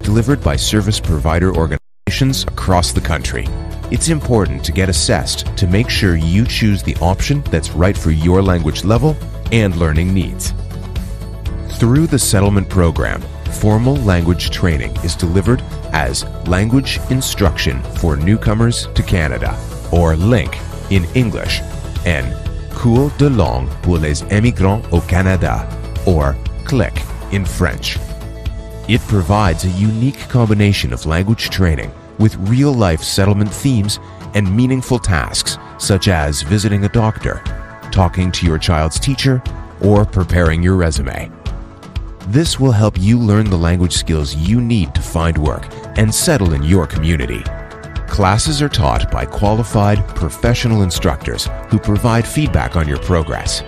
[0.00, 3.46] delivered by service provider organizations across the country.
[3.90, 8.10] It's important to get assessed to make sure you choose the option that's right for
[8.10, 9.16] your language level
[9.52, 10.52] and learning needs.
[11.78, 19.02] Through the settlement program, formal language training is delivered as Language Instruction for Newcomers to
[19.02, 19.58] Canada,
[19.92, 20.58] or LINK
[20.94, 21.60] in English,
[22.06, 22.26] and
[22.74, 25.68] Cours de langue pour les émigrants au Canada,
[26.06, 26.92] or CLIC
[27.32, 27.98] in French.
[28.88, 34.00] It provides a unique combination of language training with real life settlement themes
[34.34, 37.42] and meaningful tasks, such as visiting a doctor,
[37.92, 39.42] talking to your child's teacher,
[39.80, 41.30] or preparing your resume.
[42.28, 46.54] This will help you learn the language skills you need to find work and settle
[46.54, 47.44] in your community.
[48.12, 53.62] Classes are taught by qualified professional instructors who provide feedback on your progress.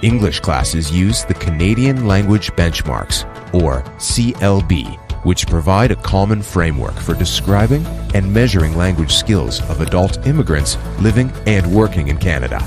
[0.00, 7.12] English classes use the Canadian Language Benchmarks, or CLB, which provide a common framework for
[7.12, 7.84] describing
[8.14, 12.60] and measuring language skills of adult immigrants living and working in Canada.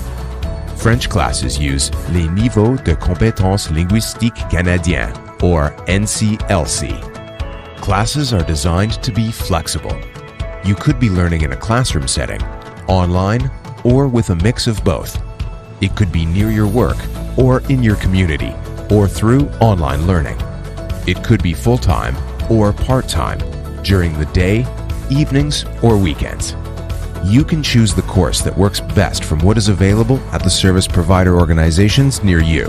[0.78, 7.02] French classes use les niveaux de compétences linguistiques canadiens, or NCLC.
[7.82, 10.00] Classes are designed to be flexible.
[10.66, 12.42] You could be learning in a classroom setting,
[12.88, 13.50] online,
[13.86, 15.18] or with a mix of both.
[15.82, 16.98] It could be near your work,
[17.38, 18.54] or in your community,
[18.92, 20.38] or through online learning.
[21.08, 22.16] It could be full time
[22.52, 23.40] or part time,
[23.84, 24.66] during the day,
[25.10, 26.56] evenings, or weekends.
[27.24, 30.88] You can choose the course that works best from what is available at the service
[30.88, 32.68] provider organizations near you.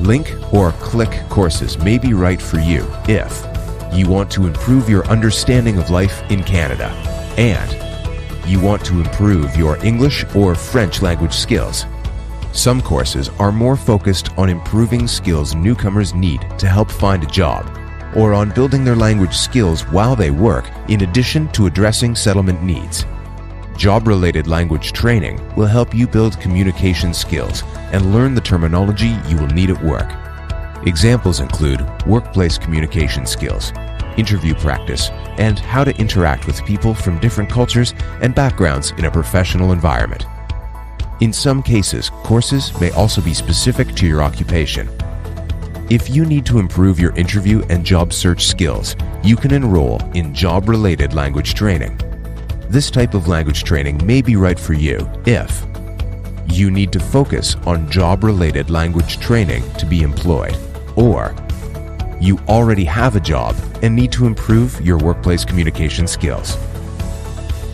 [0.00, 3.46] Link or click courses may be right for you if
[3.94, 7.76] you want to improve your understanding of life in Canada and
[8.48, 11.86] you want to improve your English or French language skills.
[12.52, 17.66] Some courses are more focused on improving skills newcomers need to help find a job
[18.16, 23.04] or on building their language skills while they work in addition to addressing settlement needs.
[23.76, 29.36] Job related language training will help you build communication skills and learn the terminology you
[29.36, 30.12] will need at work.
[30.86, 33.72] Examples include workplace communication skills,
[34.16, 39.10] interview practice, and how to interact with people from different cultures and backgrounds in a
[39.10, 40.26] professional environment.
[41.20, 44.88] In some cases, courses may also be specific to your occupation.
[45.90, 50.34] If you need to improve your interview and job search skills, you can enroll in
[50.34, 52.00] job related language training.
[52.68, 55.64] This type of language training may be right for you if
[56.48, 60.56] you need to focus on job related language training to be employed,
[60.96, 61.34] or
[62.24, 66.56] you already have a job and need to improve your workplace communication skills.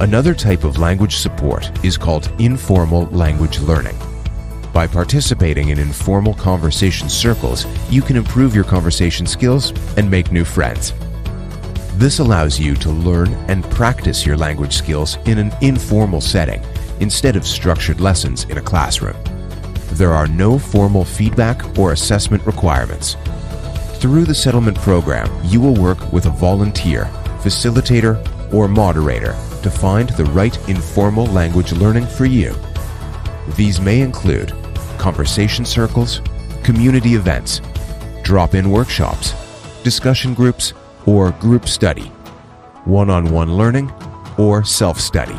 [0.00, 3.96] Another type of language support is called informal language learning.
[4.72, 10.44] By participating in informal conversation circles, you can improve your conversation skills and make new
[10.44, 10.94] friends.
[11.94, 16.60] This allows you to learn and practice your language skills in an informal setting
[16.98, 19.16] instead of structured lessons in a classroom.
[19.92, 23.16] There are no formal feedback or assessment requirements.
[24.00, 27.04] Through the settlement program, you will work with a volunteer,
[27.42, 28.16] facilitator,
[28.50, 29.32] or moderator
[29.62, 32.54] to find the right informal language learning for you.
[33.56, 34.54] These may include
[34.96, 36.22] conversation circles,
[36.62, 37.60] community events,
[38.22, 39.34] drop in workshops,
[39.82, 40.72] discussion groups,
[41.04, 42.06] or group study,
[42.86, 43.92] one on one learning,
[44.38, 45.38] or self study.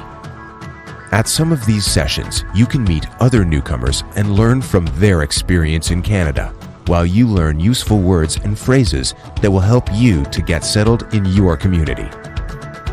[1.12, 5.89] At some of these sessions, you can meet other newcomers and learn from their experience
[5.89, 6.54] in Canada,
[6.91, 11.23] while you learn useful words and phrases that will help you to get settled in
[11.23, 12.10] your community.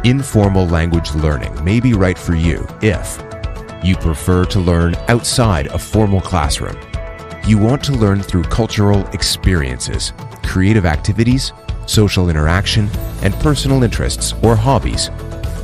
[0.08, 3.20] Informal language learning may be right for you if
[3.82, 6.78] you prefer to learn outside a formal classroom.
[7.44, 10.12] You want to learn through cultural experiences,
[10.44, 11.52] creative activities,
[11.86, 12.88] social interaction,
[13.22, 15.10] and personal interests or hobbies.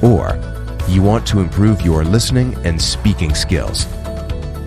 [0.02, 0.40] Or
[0.88, 3.86] you want to improve your listening and speaking skills.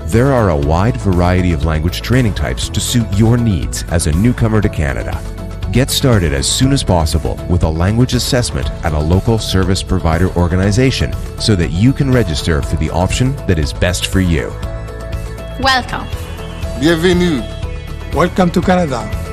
[0.07, 4.13] There are a wide variety of language training types to suit your needs as a
[4.13, 5.21] newcomer to Canada.
[5.73, 10.29] Get started as soon as possible with a language assessment at a local service provider
[10.37, 14.47] organization so that you can register for the option that is best for you.
[15.59, 16.07] Welcome.
[16.79, 17.41] Bienvenue.
[18.13, 19.26] Welcome to Canada.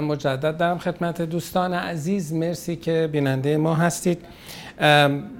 [0.00, 2.32] مجدد دارم خدمت دوستان عزیز.
[2.32, 4.18] مرسی که بیننده ما هستید.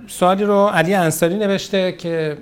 [0.08, 2.36] سوالی رو علی انصاری نوشته که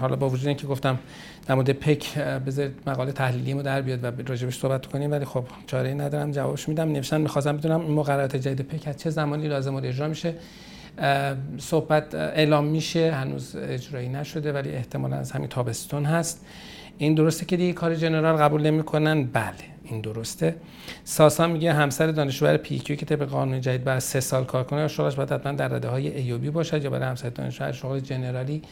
[0.00, 0.98] حالا با وجود اینکه گفتم
[1.46, 5.44] در مورد پک بذارید مقاله تحلیلی ما در بیاد و راجبش صحبت کنیم ولی خب
[5.66, 6.92] چاره ای ندارم جوابش میدم.
[6.92, 10.34] نوشتن می‌خواستم بدونم این مقررات جدید پک از چه زمانی لازم اجرا میشه.
[11.58, 13.12] صحبت اعلام میشه.
[13.12, 16.46] هنوز اجرایی نشده ولی احتمالا از همین تابستون هست.
[16.98, 19.54] این درسته که دیگه کار جنرال قبول نمی‌کنن؟ بله.
[19.90, 20.56] این درسته.
[21.04, 25.14] ساسا میگه همسر دانشجو پی که طبق قانون جدید بعد سه سال کار کنه شغلش
[25.14, 28.62] باید حتما در رده های ایوبی باشد یا برای همسر دانشجو شغل جنرالی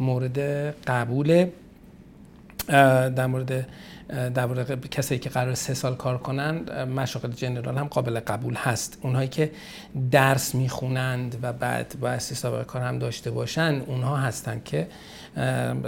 [0.00, 0.38] مورد
[0.86, 1.52] قبوله.
[2.68, 3.68] در مورد
[4.08, 8.98] در مورد کسایی که قرار سه سال کار کنند مشاغل جنرال هم قابل قبول هست.
[9.02, 9.50] اونهایی که
[10.10, 14.88] درس می‌خونند و بعد باید سابقه کار هم داشته باشن اونها هستند که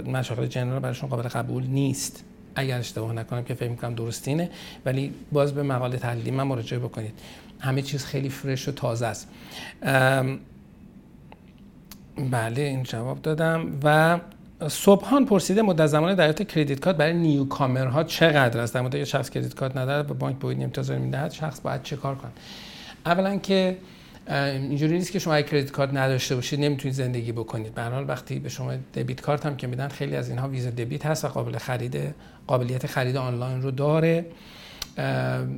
[0.05, 2.23] مشاغل جنرال براشون قابل قبول نیست.
[2.59, 4.49] اگر اشتباه نکنم که فکر می‌کنم درست اینه
[4.85, 7.13] ولی باز به مقاله تحلیلی من مراجعه بکنید.
[7.59, 9.27] همه چیز خیلی فرش و تازه است.
[12.31, 13.79] بله این جواب دادم.
[13.83, 14.19] و
[14.67, 19.29] صبحان پرسیده مدت زمان دریافت کردیت کارت برای نیو ها چقدر است؟ در مورد شخص
[19.29, 22.31] کردیت کارت نداره و بانک باید امتیاز می‌دهد شخص باید چه کار کنه
[23.05, 23.77] اولا که
[24.29, 27.73] اینجوری نیست که شما کردیت کارت نداشته باشید نمی‌تونید زندگی بکنید.
[27.73, 31.05] به حال وقتی به شما دبیت کارت هم که میدن خیلی از اینها ویزا دبیت
[31.05, 32.15] هست و قابل خرید
[32.47, 34.25] قابلیت خرید آنلاین رو داره.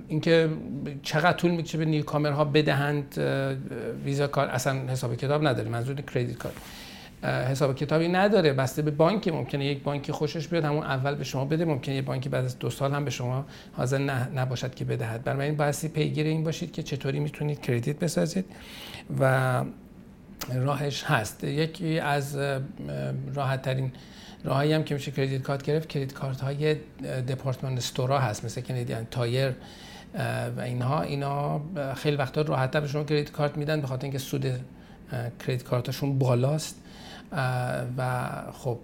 [0.07, 0.49] اینکه
[1.03, 3.17] چقدر طول می‌کشه به نیو ها بدهند
[4.05, 6.55] ویزا کارت اصلا حساب کتاب نداره منظور کردیت کارت.
[7.23, 8.53] حساب کتابی نداره.
[8.53, 11.65] بسته به بانک ممکنه یک بانکی خوشش بیاد همون اول به شما بده.
[11.65, 13.97] ممکنه یک بانکی بعد از دو سال هم به شما حاضر
[14.35, 15.29] نباشد که بدهد.
[15.29, 18.45] این بایستی پیگیر این باشید که چطوری می‌تونید کردیت بسازید
[19.19, 19.63] و
[20.53, 21.43] راهش هست.
[21.43, 22.37] یکی از
[23.33, 23.91] راحت ترین
[24.43, 26.75] راهایی هم که میشه credit card گرفت credit card های
[27.27, 29.51] department store ا هست مثل Canadian Tire
[30.57, 31.01] و اینها.
[31.01, 31.61] اینا
[31.95, 34.45] خیلی وقتا راحت به شما credit card میدن به خاطر اینکه سود
[35.39, 36.81] credit card شون بالاست.
[37.97, 38.77] و خب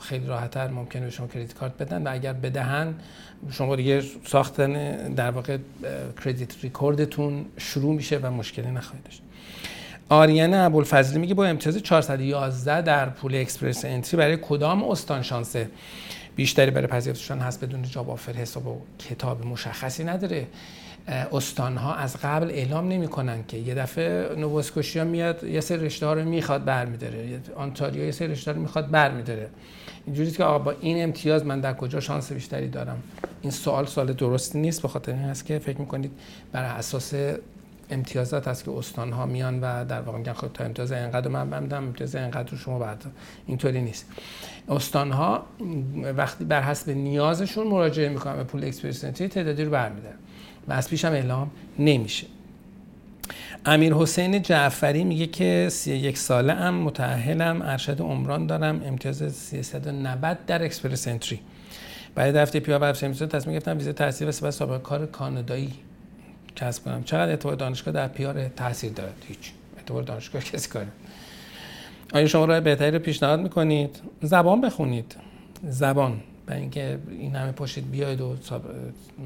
[0.00, 2.94] خیلی راحتتر ممکنه به شما credit card بدن و اگر بدهن
[3.50, 4.72] شما دیگه ساختن
[5.14, 5.58] در واقع
[6.24, 9.22] credit record تون شروع میشه و مشکلی نخواهید داشت.
[10.08, 15.56] آریان ابوالفضلی میگه با امتیاز 411 در pool Express Entry برای کدام استان شانس
[16.36, 20.46] بیشتری برای پذیرفتشان هست بدون job offer حساب و کتاب مشخصی نداره.
[21.08, 23.56] استانها از قبل اعلام نمی‌کنن که.
[23.56, 27.40] یه دفعه نووسکوشیا میاد یه سری رشته ها رو می‌خواد برمیداره.
[27.56, 29.48] آنتاریو یه سری رشته رو می‌خواد برمیداره.
[30.06, 33.02] اینجوری که آقا با این امتیاز من در کجا شانس بیشتری دارم؟
[33.42, 36.10] این سوال سوال درستی نیست به خاطر این هست که فکر می‌کنید
[36.52, 37.14] بر اساس
[37.90, 41.50] امتیازات هست که استان ها میان و در واقع میگن خب تا امتیاز اینقدر من
[41.50, 43.04] بمیدم امتیاز اینقدر رو شما بعد
[43.46, 44.06] اینطوری نیست.
[44.68, 45.46] استان ها
[46.16, 50.16] وقتی بر حسب نیازشون مراجعه می‌کنن به pool Express Entry تعدادی رو برمیدارن.
[50.68, 52.26] و از پیشم اعلام نمیشه.
[53.66, 60.38] امیر حسین جعفری میگه که سی یک ساله ام متاهلم ارشد عمران دارم امتیاز 390
[60.46, 61.40] در Express Entry.
[62.14, 65.72] بعد دفعه پی و افسر تصمیم گرفتم ویزا تحصیل و سابقه کار کانادایی
[66.56, 67.04] کسب کنم.
[67.04, 69.52] چقدر اعتبار دانشگاه در پیار تاثیر دارد؟ هیچ.
[69.76, 70.88] اعتبار دانشگاه کسی کاره
[72.14, 75.16] آیا شما راه بهتری رو پیشنهاد می‌کنید؟ زبان بخونید.
[75.62, 76.20] زبان.
[76.46, 78.36] برای اینکه این همه پشت بیاید و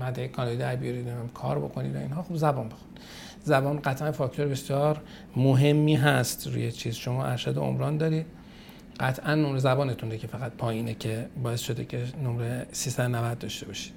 [0.00, 2.88] مده کانادایی در بیارید کار بکنید و اینها خوب زبان بخون.
[3.44, 5.00] زبان قطعا فاکتور بسیار
[5.36, 6.94] مهمی هست روی چیز.
[6.94, 8.26] شما ارشد عمران دارید
[9.00, 13.92] قطعا نمره زبانتونه که فقط پایینه که باعث شده که نمره 390 داشته باشید.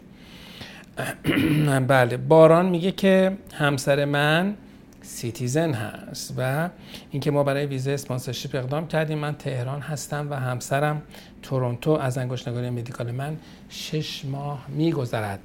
[1.87, 4.55] بله باران میگه که همسر من
[5.01, 6.69] citizen هست و
[7.11, 9.17] اینکه ما برای ویزا sponsorship اقدام کردیم.
[9.17, 11.01] من تهران هستم و همسرم
[11.41, 13.37] تورنتو از انگشتنگاری medical من
[13.69, 15.39] شش ماه میگذرد.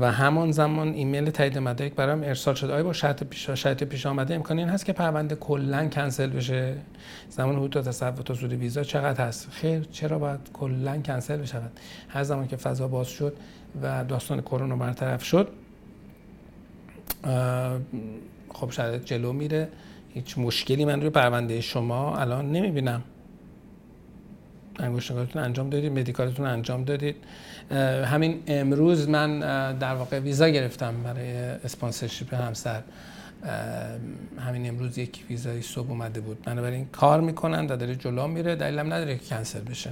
[0.00, 2.70] و همان زمان ایمیل تایید مدارک برام ارسال شد.
[2.70, 6.74] آیا با شرط پیش شرط پیش آمده امکان این هست که پرونده کلا کنسل بشه؟
[7.30, 11.70] زمان حدود تصوف تا سود ویزا چقدر هست؟ خیر چرا باید کلا کنسل بشود؟
[12.08, 13.36] هر زمان که فضا باز شد
[13.82, 15.48] و داستان کرونا برطرف شد
[18.54, 19.68] خب شاید جلو میره.
[20.14, 23.02] هیچ مشکلی من روی پرونده شما الان نمی‌بینم.
[24.78, 27.16] انگشتنگارتون انجام دادید مدیکالتون انجام دادید.
[28.04, 29.38] همین امروز من
[29.78, 32.82] در واقع ویزا گرفتم برای اسپانسرشیپ همسر.
[34.38, 36.42] همین امروز یک ویزای صبح اومده بود.
[36.42, 38.56] بنابراین کار می‌کنن و داره جلو میره.
[38.56, 39.90] دلیلم نداره که کنسل بشه.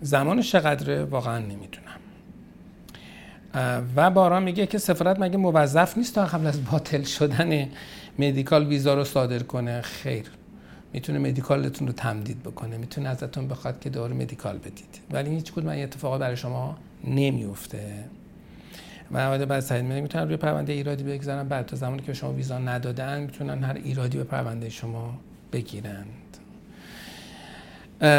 [0.00, 2.00] زمانش چقدره؟ واقعا نمی‌دونم.
[3.96, 7.68] و باران میگه که سفارت مگه موظف نیست تا قبل از باطل شدن
[8.18, 10.24] مدیکال ویزا رو صادر کنه؟ خیر.
[10.92, 15.00] می‌تونه مدیکالتون رو تمدید بکنه می‌تونه ازتون بخواد که دور مدیکال بدید.
[15.10, 18.04] ولی هیچ کدوم این اتفاقات برای شما نمیفته
[19.10, 23.20] مواد بعد سعید می‌تونن روی پرونده ایرادی بگذارن بعد تا زمانی که شما ویزا ندادن
[23.20, 25.14] می‌تونن هر ایرادی به پرونده شما
[25.52, 26.06] بگیرند.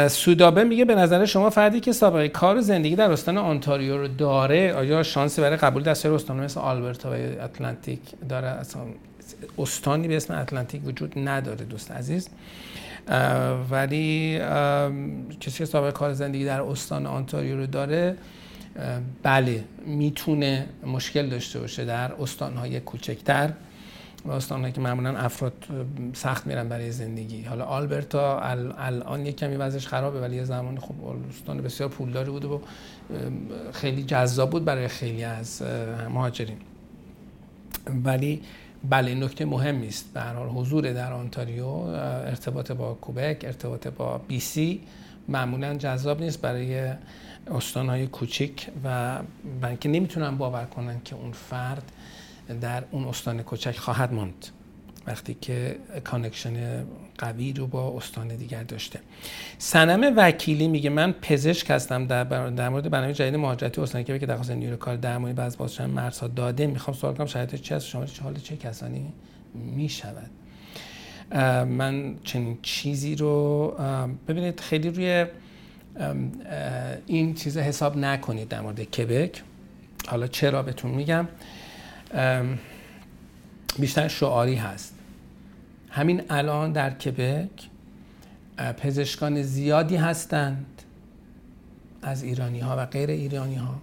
[0.08, 4.74] سودابه میگه به نظر شما فردی که سابقه کار زندگی در استان آنتاریو رو داره
[4.74, 8.82] آیا شانسی برای قبول دستیار استان مثل آلبرتا و اتلانتیک داره؟ اصلا
[9.58, 12.28] استانی به اسم اتلانتیک وجود نداره دوست عزیز.
[13.70, 14.38] ولی
[15.40, 18.16] کسی که سابقه کار زندگی در استان آنتاریو رو داره
[19.22, 23.52] بله می‌تونه مشکل داشته باشه در استانهای کوچکتر
[24.24, 25.52] و استانهایی که معمولا افراد
[26.12, 27.42] سخت میرن برای زندگی.
[27.42, 28.40] حالا آلبرتا
[28.78, 30.94] الان یک کمی وضعش خرابه ولی یه زمان خب
[31.30, 32.58] استان بسیار پولداری بوده و
[33.72, 35.62] خیلی جذاب بود برای خیلی از
[36.10, 36.56] مهاجرین.
[38.04, 38.42] ولی
[38.90, 44.18] بله این نکته مهمی است به هر حضور در آنتاریو ارتباط با کوبک ارتباط با
[44.18, 44.80] بی سی
[45.28, 46.92] معمولا جذاب نیست برای
[47.46, 49.18] استانهای کوچیک و
[49.60, 51.92] برای که نمی‌تونن باور کنن که اون فرد
[52.60, 54.46] در اون استان کوچک خواهد ماند.
[55.06, 56.84] وقتی که connection
[57.18, 59.00] قوی رو با استان دیگر داشته.
[59.58, 64.50] سنم وکیلی میگه من پزشک هستم در, در مورد برنامه جدید مهاجرتی استان که درخواست
[64.50, 68.06] نیروی کار درمانی بعد باز شدن مرزها داده می‌خوام سوال کنم شرایط چی هست؟ شما
[68.06, 69.12] چه حال چه کسانی
[69.54, 70.30] می‌شود؟
[71.68, 73.68] من چنین چیزی رو
[74.28, 75.26] ببینید خیلی روی
[77.06, 79.42] این چیز حساب نکنید در مورد کبک.
[80.08, 81.28] حالا چرا بهتون میگم؟
[83.78, 84.94] بیشتر شعاری هست.
[85.90, 87.50] همین الان در کبک
[88.76, 90.66] پزشکان زیادی هستند
[92.02, 93.74] از ایرانی ها و غیر ایرانی ها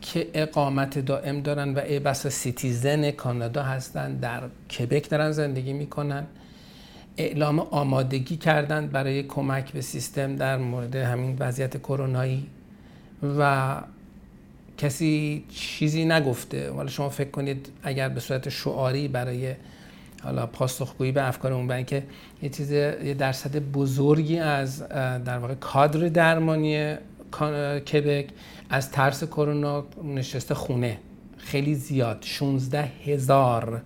[0.00, 4.42] که اقامت دائم دارن و ای بسا citizen کانادا هستند در
[4.78, 6.26] کبک دارن زندگی می‌کنن.
[7.16, 12.46] اعلام آمادگی کردند برای کمک به سیستم در مورد همین وضعیت کرونایی
[13.38, 13.80] و
[14.78, 16.70] کسی چیزی نگفته.
[16.70, 19.54] ولی شما فکر کنید اگر به صورت شعاری برای
[20.22, 22.02] حالا پاسخگویی به افکار اون برای که
[22.42, 26.94] یه چیز یه درصد بزرگی از در واقع کادر درمانی
[27.92, 28.28] کبک
[28.70, 30.98] از ترس کرونا نشسته خونه.
[31.38, 32.18] خیلی زیاد.
[32.20, 33.82] 16 هزار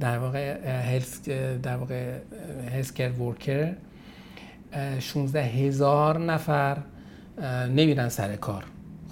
[0.00, 1.28] در واقع هلس
[1.62, 2.18] در واقع
[2.72, 3.72] هلسکر ورکر
[5.00, 6.76] 16 هزار نفر
[7.68, 8.64] نمیرن سر کار.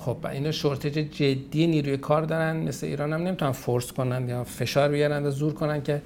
[0.04, 4.88] خب اینا شورتج جدی نیروی کار دارن مثل ایران هم نمی‌تونن فورس کنن یا فشار
[4.88, 6.02] بیارن و زور کنن که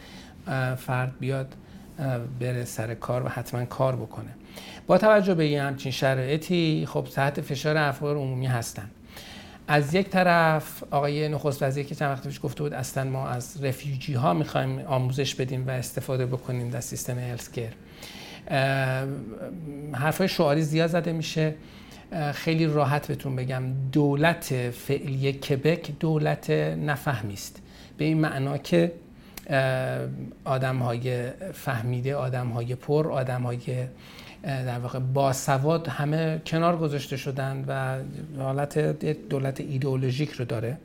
[0.76, 1.54] فرد بیاد
[2.40, 4.28] بره سر کار و حتما کار بکنه.
[4.86, 8.90] با توجه به این همچین شرایطی خب تحت فشار افکار عمومی هستن.
[9.68, 13.64] از یک طرف آقای نخست وزیر که چند وقت پیش گفته بود اصلا ما از
[13.64, 17.70] رفیوجی ها می‌خوایم آموزش بدیم و استفاده بکنیم در سیستم هلسکر
[19.92, 21.54] حرفای شعاری زیاد زده میشه.
[22.34, 27.62] خیلی راحت بهتون بگم دولت فعلی کبک دولت نفهمی است.
[27.98, 28.92] به این معنا که
[30.44, 33.58] آدم های فهمیده آدم های پر آدم های
[34.42, 37.98] در واقع باسواد همه کنار گذاشته شدن و
[38.42, 38.78] حالت
[39.28, 40.78] دولت ایدئولوژیک رو داره.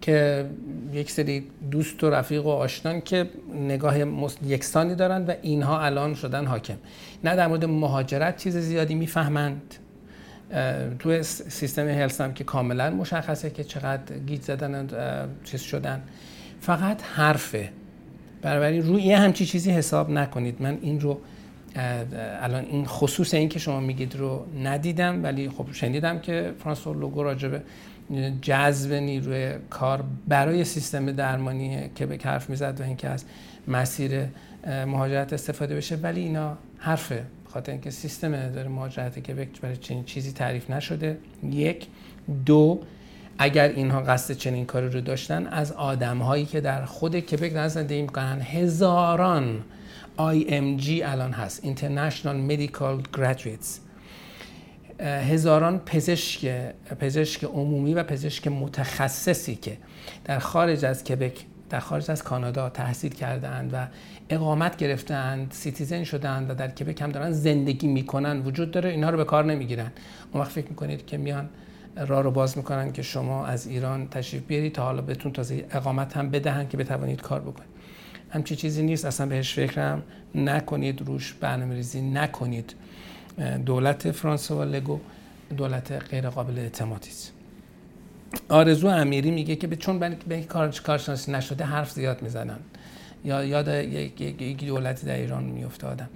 [0.00, 0.46] که
[0.92, 3.94] یک سری دوست و رفیق و آشنان که نگاه
[4.46, 6.76] یکسانی دارند و اینها الان شدن حاکم.
[7.24, 9.74] نه در مورد مهاجرت چیز زیادی می‌فهمند.
[10.98, 14.88] تو سیستم هلس هم که کاملا مشخصه که چقدر گیت زدن
[15.44, 16.02] چیز شدن.
[16.60, 17.68] فقط حرفه.
[18.42, 20.62] بنابراین روی یه همچی چیزی حساب نکنید.
[20.62, 21.20] من این رو
[22.42, 27.22] الان این خصوص این که شما میگید رو ندیدم ولی خب شنیدم که فرانسور لوگو
[27.22, 27.62] راجبه
[28.42, 33.24] جذب نیروی کار برای سیستم درمانی که به حرف می‌زد و اینکه از
[33.68, 34.24] مسیر
[34.66, 40.32] مهاجرت استفاده بشه ولی اینا حرفه خاطر اینکه سیستم داره مهاجرت که برای چنین چیزی
[40.32, 41.18] تعریف نشده.
[41.42, 41.86] یک.
[42.46, 42.80] دو
[43.38, 47.68] اگر اینها قصد چنین کاری رو داشتن از آدم هایی که در خود کبک دارن
[47.68, 49.64] زندگی می‌کنن هزاران
[50.18, 51.62] IMG الان هست.
[51.62, 53.89] International Medical Graduates.
[55.02, 56.50] هزاران پزشک
[57.00, 59.76] پزشک عمومی و پزشک متخصصی که
[60.24, 63.86] در خارج از کبک در خارج از کانادا تحصیل کردند و
[64.30, 69.16] اقامت گرفتند citizen شدند و در کبک هم دارن زندگی می‌کنن وجود داره اینها رو
[69.16, 69.90] به کار نمی‌گیرن.
[70.32, 71.48] اون وقت فکر می‌کنید که میان
[71.96, 76.16] راه رو باز می‌کنن که شما از ایران تشریف بیارید تا حالا بهتون تازه اقامت
[76.16, 77.70] هم بدهن که بتوانید کار بکنید.
[78.30, 80.02] همچی چیزی نیست اصلا بهش فکرم
[80.34, 82.74] نکنید روش برنامه ریزی نکنید.
[83.66, 85.00] دولت فرانسه و لگو
[85.56, 87.32] دولت غیر قابل اعتمادی است.
[88.48, 92.58] آرزو امیری میگه که چون به کار کارشناسی نشده حرف زیاد می‌زنن.
[93.24, 96.08] یا یاد یک دولتی در ایران میفته آدم.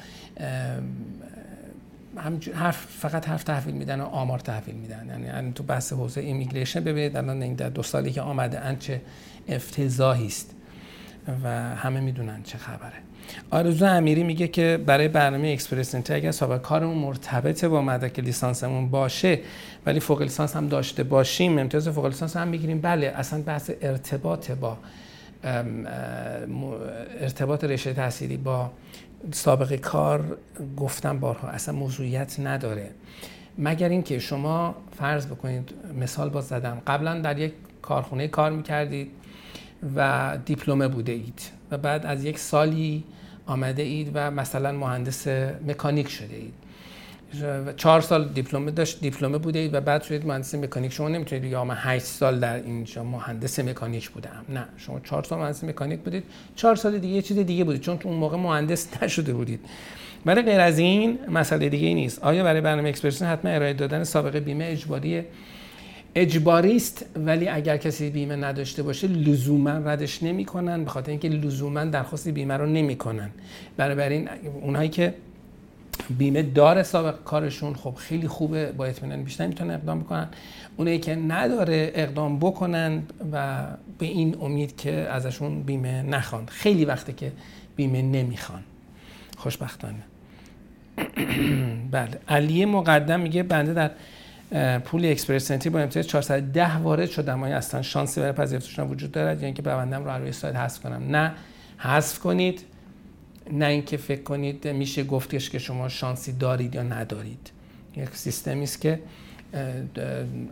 [2.54, 5.24] حرف فقط حرف تحویل میدن و آمار تحویل میدن.
[5.26, 9.00] یعنی تو بحث حوزه ایمیگریشن ببینید الان این در دو سالی که آمده ان چه
[9.48, 10.54] افتضاحی است
[11.44, 13.03] و همه می‌دونن چه خبره.
[13.50, 18.90] آرزو امیری میگه که برای برنامه اکسپرس انتری اگر سابقه کارمون مرتبط با مدرک لیسانسمون
[18.90, 19.40] باشه
[19.86, 22.80] ولی فوق لیسانس هم داشته باشیم امتیاز فوق لیسانس هم می‌گیریم.
[22.80, 24.78] بله اصلا بحث ارتباط با
[27.20, 28.70] ارتباط رشته تحصیلی با
[29.32, 30.36] سابقه کار
[30.76, 32.90] گفتم بارها اصلا موضوعیت نداره.
[33.58, 35.70] مگر اینکه شما فرض بکنید
[36.00, 37.52] مثال باز زدم قبلا در یک
[37.82, 39.10] کارخونه کار می‌کردید
[39.96, 43.04] و دیپلمه بوده اید و بعد از یک سالی
[43.46, 45.28] آمده اید و مثلا مهندس
[45.68, 46.54] مکانیک شده اید.
[47.76, 50.92] چهار سال دیپلمه داشت دیپلمه بوده اید و بعد شدید مهندس مکانیک.
[50.92, 54.44] شما نمی‌تونید بگید من 8 سال در اینجا مهندس مکانیک بودم.
[54.48, 56.24] نه شما چهار سال مهندس مکانیک بودید.
[56.56, 59.60] چهار سال دیگه یه چیز دیگه بودید چون اون موقع مهندس نشده بودید.
[60.24, 62.22] برای غیر از این مسئله دیگه نیست.
[62.22, 65.24] آیا برای برنامه اکسپرسیون حتما ارائه دادن سابقه بیمه اجباری
[66.14, 71.84] اجباری است ولی اگر کسی بیمه نداشته باشه لزوما ردش نمی‌کنن به خاطر اینکه لزوما
[71.84, 73.30] درخواست بیمه رو نمی‌کنن.
[73.76, 74.28] برای این
[74.62, 75.14] اونهایی که
[76.18, 80.28] بیمه داره سابقه کارشون خب خیلی خوبه با اطمینان بیشتر می‌تونن اقدام بکنن.
[80.76, 83.02] اونایی که نداره اقدام بکنن
[83.32, 83.66] و
[83.98, 86.46] به این امید که ازشون بیمه نخوان.
[86.46, 87.32] خیلی وقته که
[87.76, 88.62] بیمه نمی‌خوان.
[89.36, 90.02] خوشبختانه.
[91.90, 92.20] بله.
[92.28, 93.90] علی مقدم میگه بنده در
[94.84, 97.42] پول اکسپرس سنتری با امتیاز 410 وارد شدم.
[97.42, 101.16] آیا اصلا شانسی برای پذیرفتشون وجود دارد؟ یا اینکه ببندم رو روی سایت حذف کنم.
[101.16, 101.32] نه
[101.78, 102.60] حذف کنید.
[103.52, 107.50] نه اینکه فکر کنید میشه گفتش که شما شانسی دارید یا ندارید.
[107.96, 109.00] یک سیستمی است که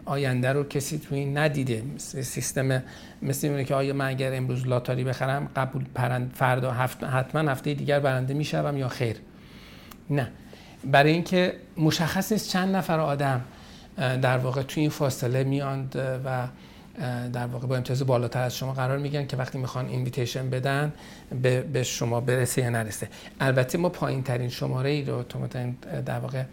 [0.05, 1.83] آینده رو کسی توی ندیده.
[1.99, 2.83] سیستم
[3.23, 7.75] مثل اینه که آیا من اگر امروز لاتاری بخرم قبول پرند فردا هفت حتما هفته
[7.75, 9.17] دیگر برنده می‌شوم یا خیر؟
[10.11, 10.29] نه.
[10.85, 13.41] برای اینکه مشخص نیست چند نفر آدم
[13.97, 16.49] در واقع توی این فاصله میاند و
[17.33, 20.93] در واقع با امتیاز بالاتر از شما قرار میگیرن که وقتی می‌خوان invitation بدن
[21.73, 23.09] به شما برسه یا نرسه.
[23.41, 25.25] البته ما پایین ترین شماره ای رو
[26.07, 26.45] در واقع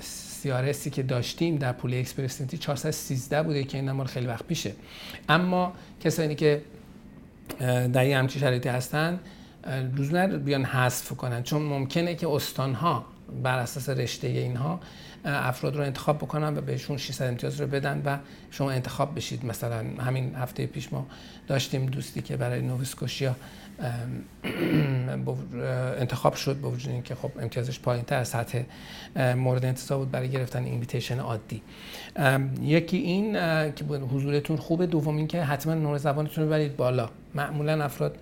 [0.00, 4.46] CRS ی که داشتیم در pool Express Entry 413 بوده که این مال خیلی وقت
[4.46, 4.72] پیشه
[5.28, 6.62] اما کسانی که
[7.92, 9.20] در یه همچین شرایطی هستن
[9.98, 11.42] لزوما بیان حذف کنن.
[11.42, 13.04] چون ممکنه که استانها
[13.42, 14.80] بر اساس رشته اینها
[15.24, 18.18] افراد رو انتخاب بکنن و بهشون 600 امتیاز رو بدن و
[18.50, 19.46] شما انتخاب بشید.
[19.46, 21.06] مثلا همین هفته پیش ما
[21.46, 23.36] داشتیم دوستی که برای نوویسکوشیا
[25.98, 28.62] انتخاب شد با وجود اینکه خب امتیازش پایین تر از سطح
[29.16, 31.62] مورد انتظار بود برای گرفتن اینویتیشن عادی.
[32.62, 33.32] یکی این
[33.72, 34.86] که حضورتون خوبه.
[34.86, 37.10] دوم اینکه حتما نمره زبانتون رو برید بالا.
[37.34, 38.16] معمولا افراد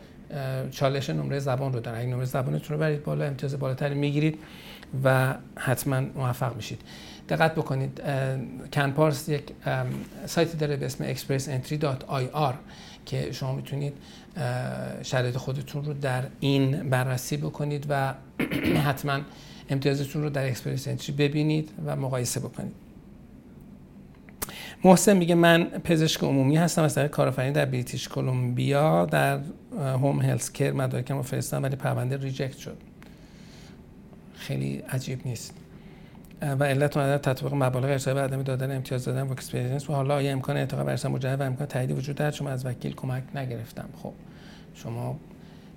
[0.70, 1.98] چالش نمره زبان رو دارن.
[1.98, 4.38] اگه نمره زبانتون رو برید بالا امتیاز بالاتری می‌گیرید.
[5.04, 6.80] و حتما موفق میشید
[7.28, 8.02] دقت بکنید
[8.72, 9.42] کنپارس یک
[10.26, 12.54] سایتی داره به اسم expressentry.ir
[13.06, 13.92] که شما می‌تونید
[15.02, 18.14] شرایط خودتون رو در این بررسی بکنید و
[18.86, 19.20] حتما
[19.70, 22.72] امتیازتون رو در اکسپرس انتری ببینید و مقایسه بکنید.
[24.84, 29.40] محسن میگه من پزشک عمومی هستم از طریق کارآفرینی در بریتیش کلمبیا در
[29.78, 32.76] home health care مدارکم رو فرستادم ولی پرونده reject شد.
[34.42, 35.54] خیلی عجیب نیست.
[36.42, 40.32] و علت اون تطبیق مبالغ به عدم دادن امتیاز دادن و experience و حالا آیا
[40.32, 43.88] امکان انتخاب ارسال مجرد و امکان تایید وجود دارد؟ چون از وکیل کمک نگرفتم.
[44.02, 44.12] خب
[44.74, 45.18] شما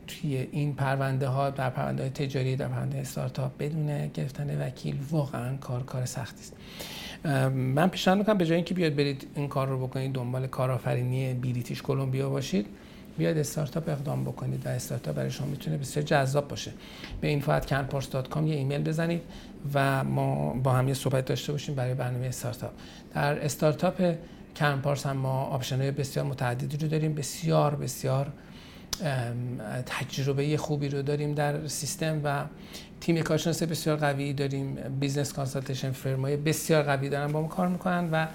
[0.08, 5.58] توی این پرونده ها در پرونده های تجاری در پرونده استارتاپ بدون گرفتن وکیل واقعا
[5.58, 6.54] کار کار سختی است.
[7.50, 11.82] من پیشنهاد می‌کنم به جای اینکه بیاد برید این کار رو بکنید دنبال کارآفرینی بریتیش
[11.82, 12.68] کلمبیا باشید.
[13.18, 16.72] بیاید استارتاپ اقدام بکنید و استارتاپ برای شما می‌تونه بسیار جذاب باشه.
[17.22, 19.22] به info@canpars.com یه ایمیل بزنید
[19.74, 22.72] و ما با هم یه صحبت داشته باشیم برای برنامه استارتاپ.
[23.14, 24.16] در استارتاپ
[24.56, 28.32] کنپارس هم ما option های بسیار متعددی رو داریم بسیار بسیار
[29.86, 32.44] تجربه خوبی رو داریم در سیستم و
[33.02, 34.76] تیم کارشناس بسیار قوی داریم.
[35.00, 38.28] business consultation firm های بسیار قوی دارن با ما کار می‌کنن و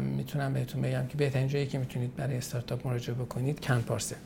[0.00, 4.16] می‌تونم بهتون بگم که بهترین جایی که می‌تونید برای استارتاپ مراجعه بکنید کنپارسه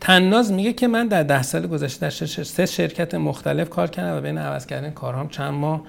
[0.00, 2.10] طناز میگه که من در ده سال گذشته در
[2.44, 5.82] سه شرکت مختلف کار کردم و بین عوض کردن کارهام چند ماه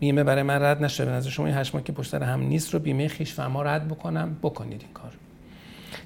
[0.00, 2.80] بیمه برای من رد نشده از شما این هشت ماه که پشت هم نیست رو
[2.80, 5.12] بیمه خویش فرما رد بکنم؟ بکنید این کار.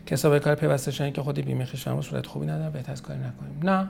[0.06, 3.60] کسا کار پیوسته که خود بیمه خویش فرما صورت خوبی نداره بهتر از کاری نکنیم.
[3.62, 3.88] نه.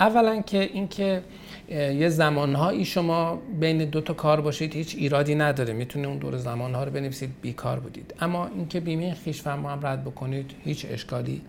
[0.00, 1.22] اولا که اینکه
[1.70, 5.72] یه زمانهایی شما بین دو تا کار باشید هیچ ایرادی نداره.
[5.72, 8.14] می‌تونه اون دور زمانها رو بنویسید بیکار بودید.
[8.20, 11.42] اما اینکه بیمه خیش فرما هم رد بکنید هیچ اشکالی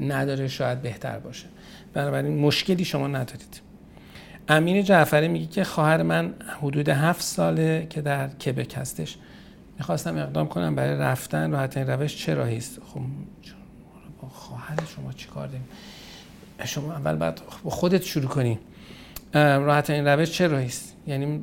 [0.00, 1.46] نداره شاید بهتر باشه.
[1.94, 3.60] بنابراین مشکلی شما ندارید.
[4.48, 9.16] امین جعفری میگه که خواهر من حدود هفت ساله که در کبک هستش.
[9.78, 13.00] می‌خواستم اقدام کنم برای رفتن راحت این روش چه راهی است؟ خب
[14.22, 15.68] با خواهر شما چیکار داریم؟
[16.64, 18.58] شما اول بعد با خودت شروع کنی.
[19.34, 21.42] این روش چه راهی است؟ یعنی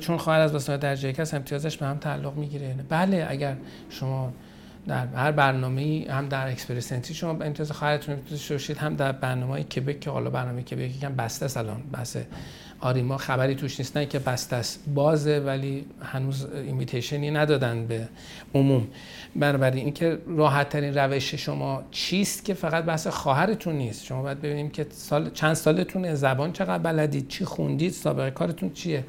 [0.00, 2.74] چون خواهر از واسه درجه یک امتیازش به هم تعلق می‌گیره.
[2.88, 3.56] بله اگر
[3.90, 4.32] شما
[4.86, 8.16] در هر برنامه هم در اکسپرسنتی شما امتیاز خواهرتون
[8.50, 12.16] باشید هم در برنامه کبک که حالا برنامه کبک یکم بسته سلام بس
[12.86, 14.84] آریما خبری توش نیست نه که بسته است.
[14.94, 18.08] بازه ولی هنوز ایمیتیشنی ندادن به
[18.54, 18.86] عموم.
[19.36, 24.70] بنابراین اینکه راحت ترین روش شما چیست که فقط بحث خواهرتون نیست؟ شما باید ببینیم
[24.70, 29.04] که سال چند سالتونه زبان چقدر بلدید چی خوندید سابقه کارتون چیه؟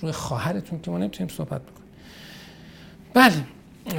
[0.00, 1.88] روی خواهرتون که ما نمی‌تونیم صحبت بکنیم.
[3.14, 3.44] بله.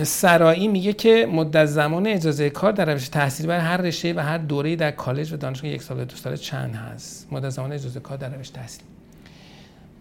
[0.03, 4.37] سرایی میگه که مدت زمان اجازه کار در روش تحصیلی برای هر رشته و هر
[4.37, 7.27] دوره در کالج و دانشگاه یک سال دو سال چند هست.
[7.31, 8.85] مدت زمان اجازه کار در روش تحصیلی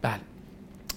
[0.02, 0.20] بله.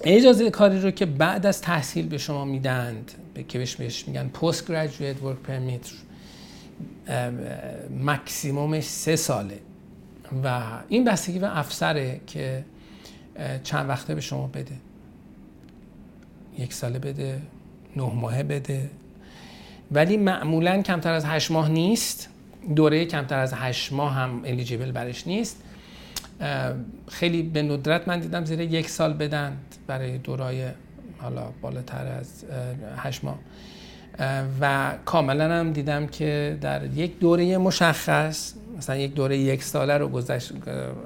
[0.04, 3.12] اجازه کاری رو که بعد از تحصیل به شما میدند
[3.48, 5.90] که بهش میگن پست گریجویت ورک پرمیت
[8.04, 9.58] مکسیمومش سه ساله.
[10.44, 12.64] و این بستگی به افسره که
[13.64, 14.74] چند وقته به شما بده.
[16.58, 17.42] یک ساله بده.
[17.96, 18.90] نه ماهه بده.
[19.90, 22.28] ولی معمولا کمتر از هشت ماه نیست.
[22.76, 25.62] دوره کمتر از هشت ماه هم الیجیبل برش نیست.
[27.08, 30.68] خیلی به ندرت من دیدم زیر یک سال بدن برای دورای
[31.18, 32.44] حالا بالاتر از
[32.96, 33.38] هشت ماه.
[34.60, 40.08] و کاملا هم دیدم که در یک دوره مشخص مثلا یک دوره یک ساله رو
[40.08, 40.52] گذشت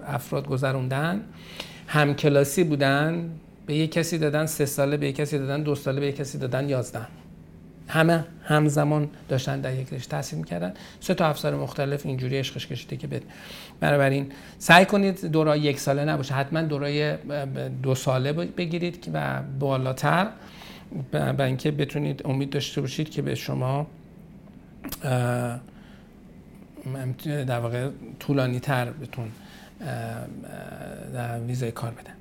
[0.07, 1.21] افراد گذروندن
[1.87, 3.31] هم کلاسی بودن
[3.67, 6.39] به یک کسی دادن سه ساله به یک کسی دادن دو ساله به یک کسی
[6.39, 7.01] دادن یازده.
[7.89, 10.75] همه همزمان داشتن در یک رشته تحصیل می‌کردن.
[11.01, 13.21] سه تا افسر مختلف اینجوری عشقش کشیده که
[13.81, 16.35] بنابراین سعی کنید دورای یک ساله نباشه.
[16.35, 17.17] حتما دورای
[17.83, 20.29] دو ساله بگیرید و بالاتر.
[21.13, 23.87] برای اینکه بتونید امید داشته باشید که به شما
[27.25, 27.89] در واقع
[28.19, 29.29] طولانی تر بتون
[31.15, 32.16] در ویزای کار بدن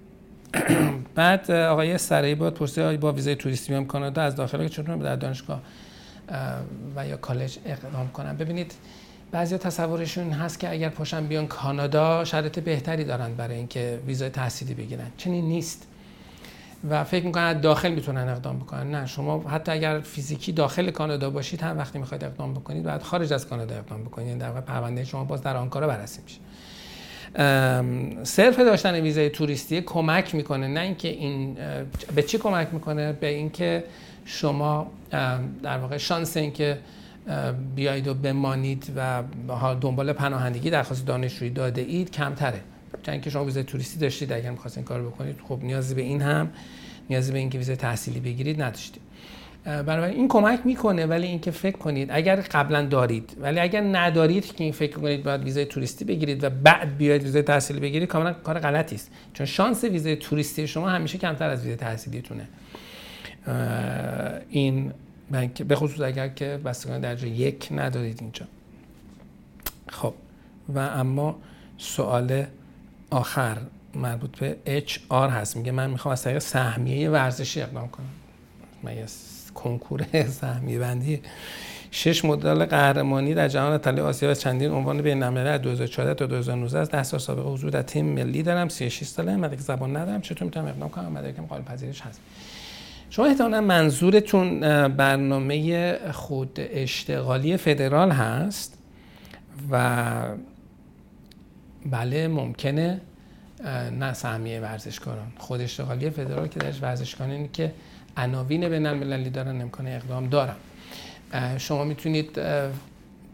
[1.16, 5.62] بعد آقای سرایی باید پرسید با ویزای توریستی میام کانادا از داخل چطور در دانشگاه
[6.96, 8.38] و یا کالج اقدام کنم.
[8.38, 8.74] ببینید
[9.32, 14.74] بعضی تصورشون هست که اگر پاشن بیان کانادا شرط بهتری دارن برای اینکه ویزای تحصیلی
[14.74, 15.08] بگیرن.
[15.18, 15.88] چنین نیست.
[16.90, 18.92] و فکر می‌کنن داخل می‌تونن اقدام بکنن.
[18.92, 23.34] نه شما حتی اگر فیزیکی داخل کانادا باشید هم وقتی می‌خواید اقدام بکنید باید خارج
[23.34, 24.28] از کانادا اقدام بکنید.
[24.28, 26.40] یعنی در واقع پرونده شما باز در آنکارا بررسی میشه.
[28.24, 31.58] صرف داشتن ویزای توریستی کمک می‌کنه نه اینکه این
[32.16, 33.84] به چی کمک می‌کنه؟ به اینکه
[34.26, 34.92] شما
[35.64, 36.78] در واقع شانس اینکه
[37.76, 39.24] بیایید و بمانید و
[39.82, 42.62] دنبال پناهندگی درخواست دانشجویی داده اید کمتره.
[43.04, 46.50] چون اینکه شما ویزای توریستی داشتید اگر می‌خواستین کار بکنید خب نیازی به این هم
[47.10, 49.02] نیازی به اینکه ویزای تحصیلی بگیرید نداشتید.
[49.66, 54.64] بنابراین این کمک می‌کنه ولی اینکه فکر کنید اگر قبلا دارید ولی اگر ندارید که
[54.64, 58.60] این فکر کنید باید ویزای توریستی بگیرید و بعد بیاید ویزای تحصیلی بگیرید کاملا کار
[58.60, 59.12] غلطی است.
[59.34, 62.48] چون شانس ویزای توریستی شما همیشه کمتر از ویزای تحصیلیتونه.
[64.50, 64.94] این
[65.68, 68.46] به خصوص اگر که بستگان درجه یک ندارید اینجا.
[69.90, 70.14] خب
[70.76, 71.40] و اما
[71.78, 72.46] سوال
[73.10, 73.58] آخر
[73.96, 74.58] مربوط به
[74.88, 75.58] HR هست.
[75.58, 78.10] میگه من می‌خوام از طریق سهمیه ورزشی اقدام کنم.
[78.84, 78.96] من
[79.56, 80.06] کنکور
[80.42, 81.22] سهمیه بندی
[81.96, 86.26] شش مدل قهرمانی در جهان ایتالیا آسیا و چندین عنوان بین المللی از 2014 تا
[86.26, 88.70] 2019 از 10 سال سابقه حضور در تیم ملی دارم.
[88.70, 90.22] 36 ساله مدرک زبان ندارم.
[90.22, 92.22] چطور می‌تونم اقدام کنم؟ مدرکم قابل پذیرش هست.
[93.10, 98.78] شما احتمالا منظورتون برنامه خود اشتغالی فدرال هست
[99.72, 100.14] و
[101.86, 103.02] بله ممکنه
[104.00, 105.28] نه سهمیه ورزشکاران.
[105.38, 107.72] خود اشتغالی فدرال که درش ورزشکارانی که
[108.18, 110.56] عناوین بین المللی دارن امکان اقدام دارم
[111.58, 112.32] شما می‌تونید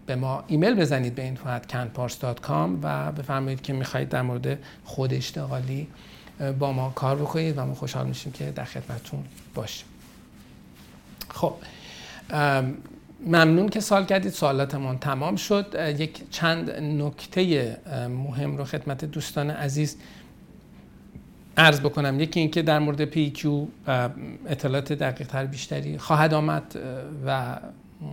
[0.06, 5.88] به ما ایمیل بزنید به info@canpars.com و بفرمایید که می‌خواهید در مورد خود اشتغالی
[6.60, 9.24] با ما کار بکنید و ما خوشحال میشیم که در خدمتتون
[9.56, 9.86] باشیم.
[11.30, 11.54] خب
[13.26, 14.32] ممنون که سال کردید.
[14.32, 15.96] سوالاتمون تمام شد.
[15.98, 17.78] یک چند نکته
[18.10, 19.98] مهم رو خدمت دوستان عزیز
[21.62, 22.20] عرض بکنم.
[22.20, 23.66] یکی اینکه در مورد کیو
[24.48, 26.76] اطلاعات دقیق تر بیشتری خواهد آمد
[27.26, 27.58] و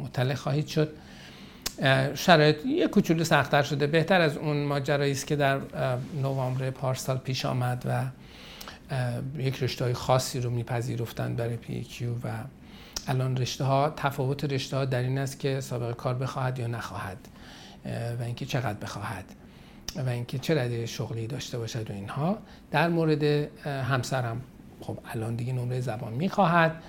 [0.05, 0.93] مطلع خواهید شد.
[2.15, 3.87] شرایط یک کوچولو سختتر شده.
[3.87, 5.61] بهتر از اون ماجرایی است که در
[6.23, 8.05] نوامبر پارسال پیش آمد و
[9.39, 12.29] یک رشته های خاصی رو میپذیرفتند برای کیو و
[13.07, 17.19] الان رشته ها تفاوت رشته ها در این است که سابقه کار بخواهد یا نخواهد
[18.21, 19.25] و اینکه چقدر بخواهد.
[20.07, 22.39] و اینکه چه رده شغلی داشته باشد و اینها.
[22.71, 23.23] در مورد
[23.67, 24.41] همسرم
[24.81, 26.83] خب الان دیگه نمره زبان می‌خواهد.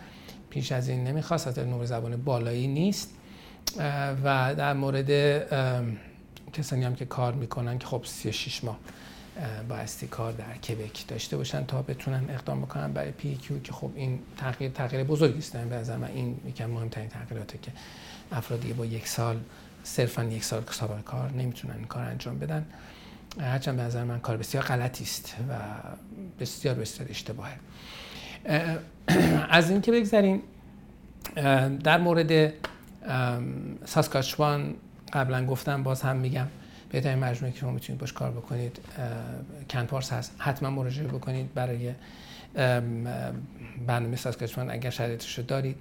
[0.49, 3.09] پیش از این نمی‌خواست از نمره زبان بالایی نیست.
[4.23, 5.09] و در مورد
[6.53, 8.79] کسانی هم که کار می‌کنن که خب 36 ماه
[9.69, 13.91] بایستی کار در کبک داشته باشن تا بتونن اقدام بکنن برای پی کیو که خب
[13.95, 15.57] این تغییر تغییر بزرگی است.
[15.57, 17.71] به نظر من این یکم مهمترین تغییراته که
[18.31, 19.37] افرادی با یک سال
[19.83, 22.65] صرفا یک سال سابقه کار نمی‌تونن این کار انجام بدن.
[23.39, 25.53] هرچند به نظر من کار بسیار غلطی است و
[26.39, 27.53] بسیار بسیار اشتباهه.
[29.49, 30.41] از این که بگذاریم
[31.83, 32.53] در مورد
[33.85, 34.75] ساسکاچوان
[35.13, 36.47] قبلا گفتم باز هم میگم
[36.89, 38.79] بهترین مجموعه که شما می‌تونید باش کار بکنید
[39.69, 40.35] کنپارس هست.
[40.37, 41.93] حتما مراجعه بکنید برای
[43.87, 45.75] برنامه ساسکاچوان اگر شرایطش رو دارید.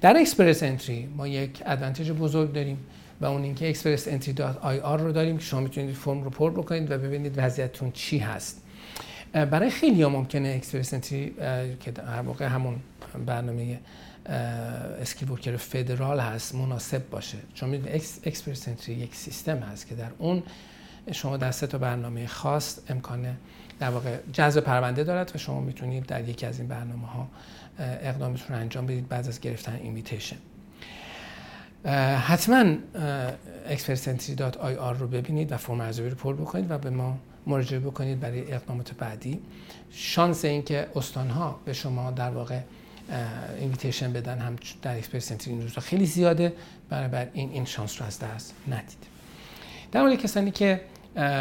[0.00, 2.78] در Express Entry ما یک advantage بزرگ داریم.
[3.20, 6.50] و اون اینکه Express Entry dot ir رو داریم که شما می‌تونید فرم رو پر
[6.50, 8.62] بکنید و ببینید وضعیتتون چی هست.
[9.32, 10.94] برای خیلی ها ممکنه اکسپرس
[11.80, 12.76] که در واقع همون
[13.26, 13.80] برنامه
[15.00, 17.38] Skilled Worker فدرال هست مناسب باشه.
[17.54, 20.42] چون می‌دونید Express Entry یک سیستم هست که در اون
[21.12, 23.36] شما در سه تا برنامه خاص امکان
[23.78, 27.28] در واقع جذب پرونده دارد و شما می‌تونید در یکی از این برنامه ها
[27.78, 30.36] اقدامتون رو انجام بدید بعد از گرفتن invitation
[32.26, 32.74] حتما
[33.68, 38.52] expressentry.ir رو ببینید و فرم ارزیابی رو پر بکنید و به ما مراجعه بکنید برای
[38.52, 39.40] اقدامات بعدی.
[39.90, 42.60] شانس اینکه استانها به شما در واقع
[43.58, 46.52] invitation بدن هم در Express Entry این روزا خیلی زیاده
[46.88, 49.06] برای این این شانس رو از دست ندید.
[49.92, 50.80] در مورد کسانی که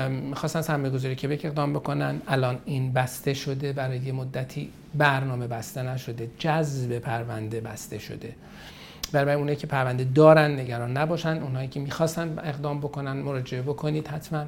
[0.09, 5.83] می‌خواستن سرمایه گذاری که اقدام بکنن الان این بسته شده برای یه مدتی برنامه بسته
[5.83, 8.35] نشده جذب پرونده بسته شده.
[9.11, 11.37] برای اونایی که پرونده دارن نگران نباشن.
[11.37, 14.45] اونایی که می‌خواستن اقدام بکنن مراجعه بکنید حتما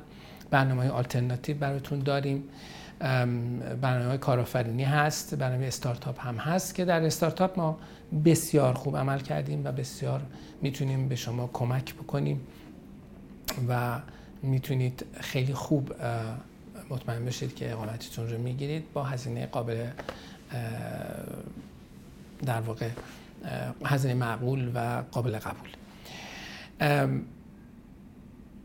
[0.50, 2.44] برنامه های آلترناتیو براتون داریم.
[3.82, 7.80] برنامه های کارآفرینی هست برنامه استارتاپ هم هست که در استارتاپ ما
[8.26, 10.22] بسیار خوب عمل کردیم و بسیار
[10.62, 12.42] می‌تونیم به شما کمک بکنیم
[13.70, 14.00] و
[14.44, 15.94] می‌تونید خیلی خوب
[16.90, 18.84] مطمئن بشید که اقامتتون رو می‌گیرید.
[18.94, 19.86] با هزینه قابل
[22.46, 22.90] در واقع
[23.86, 25.70] هزینه معقول و قابل قبول.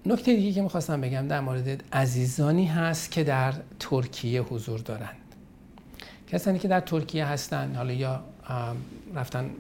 [0.06, 5.16] نکته دیگه که می‌خواستم بگم در مورد عزیزانی هست که در ترکیه حضور دارند.
[6.28, 8.24] کسانی که در ترکیه هستن حالا یا
[9.14, 9.50] رفتن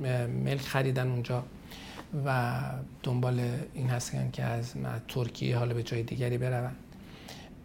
[0.44, 1.44] ملک خریدن اونجا
[2.26, 2.60] و
[3.02, 3.40] دنبال
[3.74, 4.74] این هستن که از
[5.08, 6.76] ترکیه حالا به جای دیگری بروند.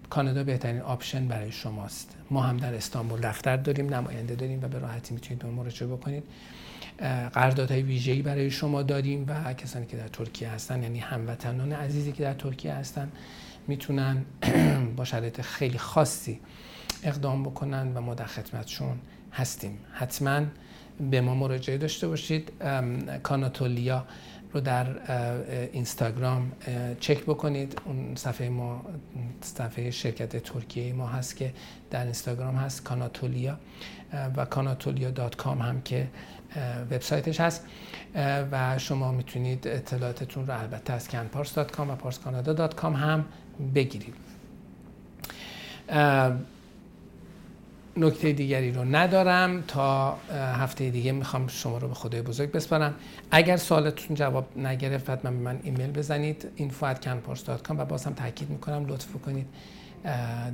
[0.09, 2.15] کانادا بهترین آپشن برای شماست.
[2.31, 6.23] ما هم در استانبول دفتر داریم نماینده داریم و به راحتی می‌تونید به مراجعه بکنید.
[7.33, 12.23] قراردادهای ویژه‌ای برای شما داریم و کسانی که در ترکیه هستن یعنی هموطنان عزیزی که
[12.23, 13.11] در ترکیه هستن
[13.67, 14.25] می‌تونن
[14.97, 16.39] با شرایط خیلی خاصی
[17.03, 18.99] اقدام بکنن و ما در خدمتشون
[19.33, 19.77] هستیم.
[19.91, 20.41] حتما
[21.11, 22.51] به ما مراجعه داشته باشید.
[23.23, 24.05] کاناتولیا
[24.53, 24.87] رو در
[25.71, 26.51] اینستاگرام
[26.99, 27.81] چک بکنید.
[27.85, 28.85] اون صفحه ما
[29.41, 31.53] صفحه شرکت ترکیه ما هست که
[31.89, 33.57] در اینستاگرام هست کاناتولیا
[34.35, 36.07] و کاناتولیا دات کام هم که
[36.91, 37.65] وبسایتش هست.
[38.51, 43.25] و شما می‌تونید اطلاعاتتون رو البته از canpars.com و parscanada.com هم
[43.75, 44.13] بگیرید.
[47.97, 49.63] نکته دیگری رو ندارم.
[49.67, 52.95] تا هفته دیگه می‌خوام شما رو به خدای بزرگ بسپارم.
[53.31, 56.47] اگر سوالتون جواب نگرفت حتما به من ایمیل بزنید.
[56.57, 59.47] info@canpars.com و باز هم تاکید می‌کنم لطف کنید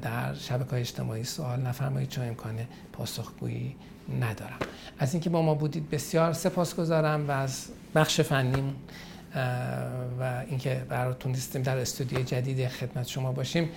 [0.01, 2.55] در شبکه های اجتماعی سوال نفرمایید چون امکان
[2.93, 3.75] پاسخگویی
[4.19, 4.57] ندارم.
[4.99, 8.75] از اینکه با ما بودید بسیار سپاسگزارم و از بخش فنیم
[10.19, 13.69] و اینکه براتون نیستیم در استودیو جدید خدمت شما باشیم.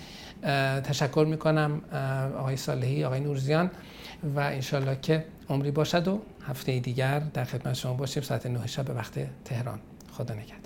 [0.84, 1.80] تشکر می‌کنم
[2.38, 3.70] آقای صالحی آقای نورزیان
[4.36, 8.22] و انشالله که عمری باشد و هفته دیگر در خدمت شما باشیم.
[8.22, 9.78] ساعت 9 شب به وقت تهران.
[10.12, 10.65] خدا نگهدار.